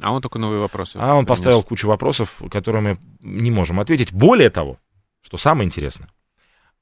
[0.00, 0.98] а он только новые вопросы.
[1.00, 4.12] А он поставил кучу вопросов, которые мы не можем ответить.
[4.12, 4.78] Более того,
[5.22, 6.08] что самое интересное,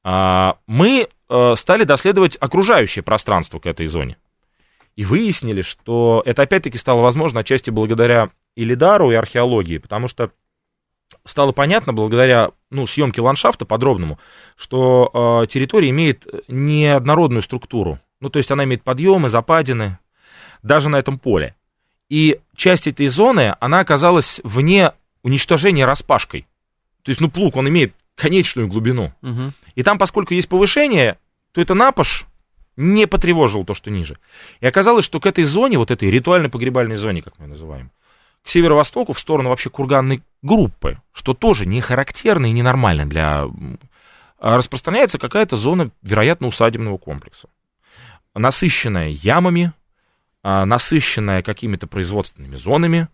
[0.03, 4.17] а, мы э, стали доследовать окружающее пространство к этой зоне.
[4.97, 10.31] И выяснили, что это опять-таки стало возможно отчасти благодаря и лидару, и археологии, потому что
[11.25, 14.19] стало понятно благодаря ну, съемке ландшафта подробному,
[14.57, 18.01] что э, территория имеет неоднородную структуру.
[18.21, 19.99] Ну, то есть она имеет подъемы, западины,
[20.63, 21.55] даже на этом поле.
[22.11, 24.93] И часть этой зоны, она оказалась вне
[25.23, 26.47] уничтожения распашкой.
[27.03, 29.15] То есть, ну, плуг, он имеет конечную глубину.
[29.23, 29.53] Угу.
[29.77, 31.19] И там, поскольку есть повышение,
[31.53, 32.27] то это напаш
[32.77, 34.19] не потревожил то, что ниже.
[34.61, 37.91] И оказалось, что к этой зоне, вот этой ритуально-погребальной зоне, как мы ее называем,
[38.43, 43.47] к северо-востоку, в сторону вообще курганной группы, что тоже не характерно и ненормально для...
[44.39, 47.49] Распространяется какая-то зона, вероятно, усадебного комплекса,
[48.35, 49.73] насыщенная ямами,
[50.43, 53.09] насыщенная какими-то производственными зонами,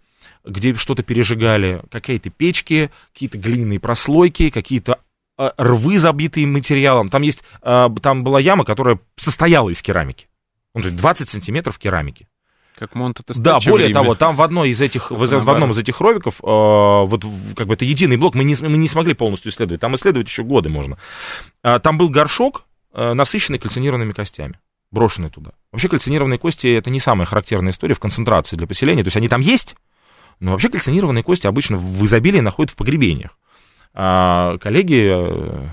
[0.45, 5.01] где что-то пережигали, какие-то печки, какие-то глиняные прослойки, какие-то
[5.37, 7.09] а, рвы, забитые материалом.
[7.09, 10.29] Там есть, а, там была яма, которая состояла из керамики.
[10.75, 12.29] Ну, то есть 20 сантиметров керамики.
[12.79, 15.99] Как Монте Да, более того, там в одной из этих, в, в одном из этих
[16.01, 17.25] ровиков, э, вот
[17.57, 20.43] как бы это единый блок, мы не, мы не смогли полностью исследовать, там исследовать еще
[20.43, 20.99] годы можно.
[21.63, 24.59] Э, там был горшок, э, насыщенный кальцинированными костями
[24.91, 25.53] брошены туда.
[25.73, 29.03] Вообще кальцинированные кости это не самая характерная история в концентрации для поселения.
[29.03, 29.77] То есть они там есть,
[30.41, 33.39] но вообще кальцинированные кости обычно в изобилии находят в погребениях.
[33.95, 35.69] А коллеги э,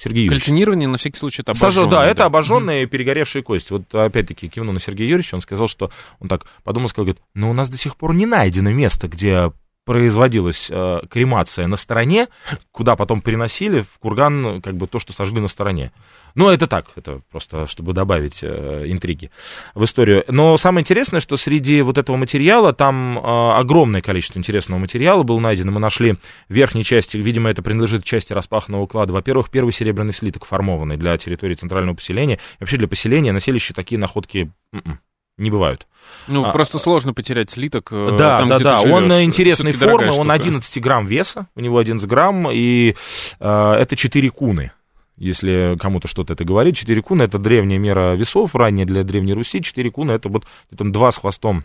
[0.00, 0.44] Сергей Юрьевич.
[0.44, 1.90] Кальцинирование, на всякий случай, это обожженные.
[1.90, 3.72] Да, да, это обожженные перегоревшие кости.
[3.72, 5.90] Вот опять-таки кивну на Сергея Юрьевича, он сказал, что
[6.20, 9.52] он так подумал, сказал, говорит, но у нас до сих пор не найдено место, где
[9.84, 12.28] производилась э, кремация на стороне,
[12.72, 15.92] куда потом переносили в курган как бы то, что сожгли на стороне.
[16.34, 19.30] Ну, это так, это просто, чтобы добавить э, интриги
[19.74, 20.24] в историю.
[20.28, 25.38] Но самое интересное, что среди вот этого материала, там э, огромное количество интересного материала было
[25.38, 25.70] найдено.
[25.70, 26.14] Мы нашли
[26.48, 29.12] в верхней части, видимо, это принадлежит части распаханного клада.
[29.12, 32.34] Во-первых, первый серебряный слиток, формованный для территории центрального поселения.
[32.34, 33.40] И вообще для поселения на
[33.74, 34.98] такие находки м-м,
[35.36, 35.86] не бывают.
[36.28, 37.88] Ну, а, просто сложно потерять слиток.
[37.90, 38.82] Э, да, там, да, да.
[38.82, 42.94] Он интересной формы, он 11 грамм веса, у него 11 грамм, и
[43.40, 44.72] э, это 4 куны.
[45.16, 49.62] Если кому-то что-то это говорит, 4 куна это древняя мера весов, ранее для Древней Руси,
[49.62, 50.44] 4 куна это вот
[50.76, 51.64] там 2 с хвостом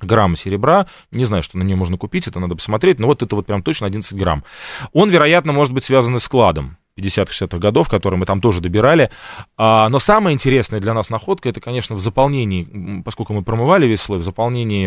[0.00, 3.34] грамм серебра, не знаю, что на нее можно купить, это надо посмотреть, но вот это
[3.34, 4.44] вот прям точно 11 грамм.
[4.92, 6.76] Он, вероятно, может быть связан с кладом.
[6.98, 9.10] 50-60-х годов, которые мы там тоже добирали.
[9.56, 14.00] А, но самое интересное для нас находка, это, конечно, в заполнении, поскольку мы промывали весь
[14.00, 14.86] слой, в заполнении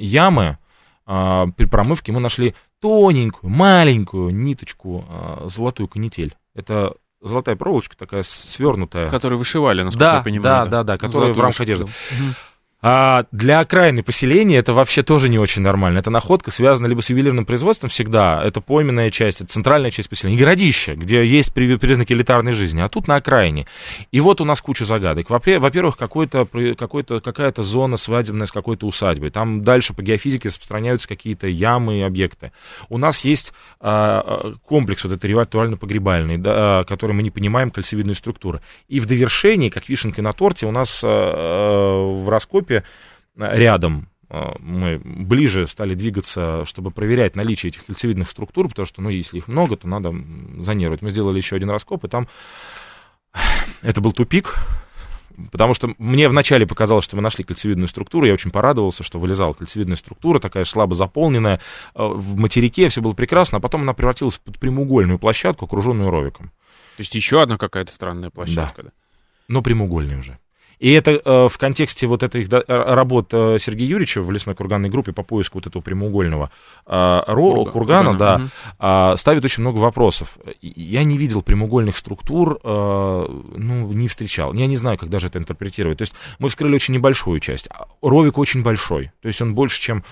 [0.00, 0.58] ямы,
[1.06, 6.36] а, при промывке мы нашли тоненькую, маленькую ниточку, а, золотую канитель.
[6.54, 9.08] Это золотая проволочка такая свернутая.
[9.08, 10.42] Которую вышивали, насколько да, я понимаю.
[10.42, 11.84] Да, да, да, которая в рамках одежды.
[11.84, 12.34] Угу.
[12.80, 15.98] А для окраины поселения это вообще тоже не очень нормально.
[15.98, 20.38] Это находка связана либо с ювелирным производством всегда, это пойменная часть, это центральная часть поселения,
[20.38, 23.66] городище, где есть признаки элитарной жизни, а тут на окраине.
[24.12, 25.28] И вот у нас куча загадок.
[25.28, 29.30] Во-первых, какой-то, какой-то, какая-то зона свадебная с какой-то усадьбой.
[29.30, 32.52] Там дальше по геофизике распространяются какие-то ямы и объекты.
[32.88, 38.14] У нас есть а, а комплекс вот этой ритуально-погребальный, да, который мы не понимаем кольцевидной
[38.14, 38.60] структуры.
[38.86, 42.84] И в довершении, как вишенкой на торте, у нас а, а, в раскопе Европе
[43.36, 49.02] э, рядом э, мы ближе стали двигаться, чтобы проверять наличие этих кольцевидных структур, потому что,
[49.02, 50.14] ну, если их много, то надо
[50.58, 51.02] зонировать.
[51.02, 52.28] Мы сделали еще один раскоп, и там
[53.82, 54.54] это был тупик,
[55.52, 59.52] потому что мне вначале показалось, что мы нашли кольцевидную структуру, я очень порадовался, что вылезала
[59.52, 61.60] кольцевидная структура, такая слабо заполненная,
[61.94, 66.50] э, в материке все было прекрасно, а потом она превратилась в прямоугольную площадку, окруженную ровиком.
[66.96, 68.88] То есть еще одна какая-то странная площадка, да?
[68.88, 68.92] да?
[69.46, 70.38] Но прямоугольная уже.
[70.78, 74.88] И это э, в контексте вот этих да, работ э, Сергея Юрьевича в лесной курганной
[74.88, 76.50] группе по поиску вот этого прямоугольного
[76.86, 78.50] э, ро, кургана, кургана, да, угу.
[78.78, 80.38] э, ставит очень много вопросов.
[80.60, 83.26] Я не видел прямоугольных структур, э,
[83.56, 84.54] ну, не встречал.
[84.54, 85.98] Я не знаю, как даже это интерпретировать.
[85.98, 87.68] То есть мы вскрыли очень небольшую часть.
[87.70, 89.10] А ровик очень большой.
[89.20, 90.04] То есть он больше, чем...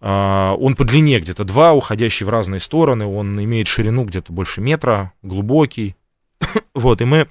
[0.00, 5.12] Он по длине где-то два, уходящий в разные стороны, он имеет ширину где-то больше метра,
[5.20, 5.94] глубокий.
[6.74, 7.28] вот, и мы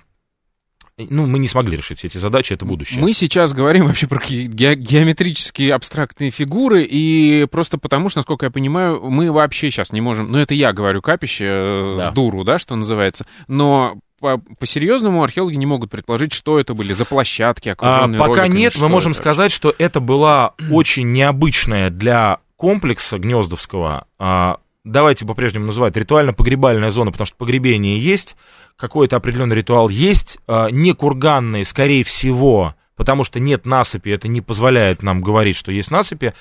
[1.10, 3.00] ну, мы не смогли решить эти задачи, это будущее.
[3.00, 8.52] Мы сейчас говорим вообще про ге- геометрические абстрактные фигуры, и просто потому что, насколько я
[8.52, 12.12] понимаю, мы вообще сейчас не можем, ну, это я говорю капище э, Да.
[12.12, 16.92] с дуру, да, что называется, но по- по-серьезному археологи не могут предположить, что это были
[16.94, 19.20] за площадки, А, окруженные пока роликами, нет, мы можем это.
[19.22, 27.12] сказать, что это была очень необычная для комплекса Гнездовского, а, давайте по-прежнему называть, ритуально-погребальная зона,
[27.12, 28.36] потому что погребение есть,
[28.76, 34.42] какой-то определенный ритуал есть, а, не курганный, скорее всего, потому что нет насыпи, это не
[34.42, 36.34] позволяет нам говорить, что есть насыпи,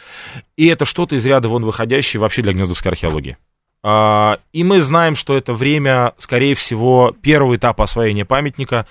[0.57, 3.37] и это что-то из ряда вон выходящее вообще для гнездовской археологии.
[3.83, 8.87] А, И мы знаем, что это время, скорее всего, первого этапа освоения памятника,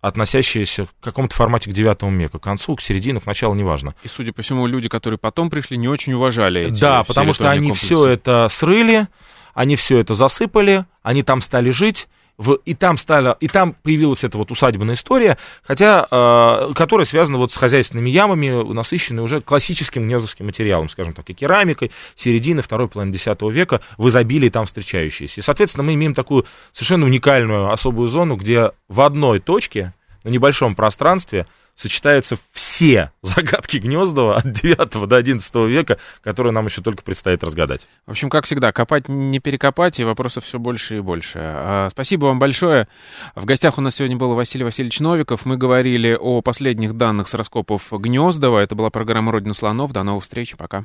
[0.00, 3.94] относящееся к какому-то формате к 9 веку, к концу, к середине, к началу, неважно.
[4.02, 7.50] И, судя по всему, люди, которые потом пришли, не очень уважали эти да, потому что
[7.50, 7.86] они комплексы.
[7.86, 9.08] все это срыли,
[9.54, 12.08] они все это засыпали, они там стали жить,
[12.40, 17.36] в- и там стали, и там появилась эта вот усадебная история, хотя, э, которая связана
[17.36, 22.88] вот с хозяйственными ямами, насыщенной уже классическим гнездовским материалом, скажем так, и керамикой середины второй
[22.88, 25.40] половины X века, в изобилии там встречающиеся.
[25.40, 29.92] И, соответственно, мы имеем такую совершенно уникальную особую зону, где в одной точке,
[30.24, 36.82] на небольшом пространстве, сочетаются все загадки Гнездова от 9 до 11 века, которые нам еще
[36.82, 37.86] только предстоит разгадать.
[38.06, 41.38] В общем, как всегда, копать не перекопать, и вопросов все больше и больше.
[41.40, 42.88] А, Спасибо вам большое.
[43.34, 45.44] В гостях у нас сегодня был Василий Васильевич Новиков.
[45.46, 48.58] Мы говорили о последних данных с раскопов Гнездова.
[48.58, 49.92] Это была программа «Родина слонов».
[49.92, 50.56] До новых встреч.
[50.56, 50.84] Пока.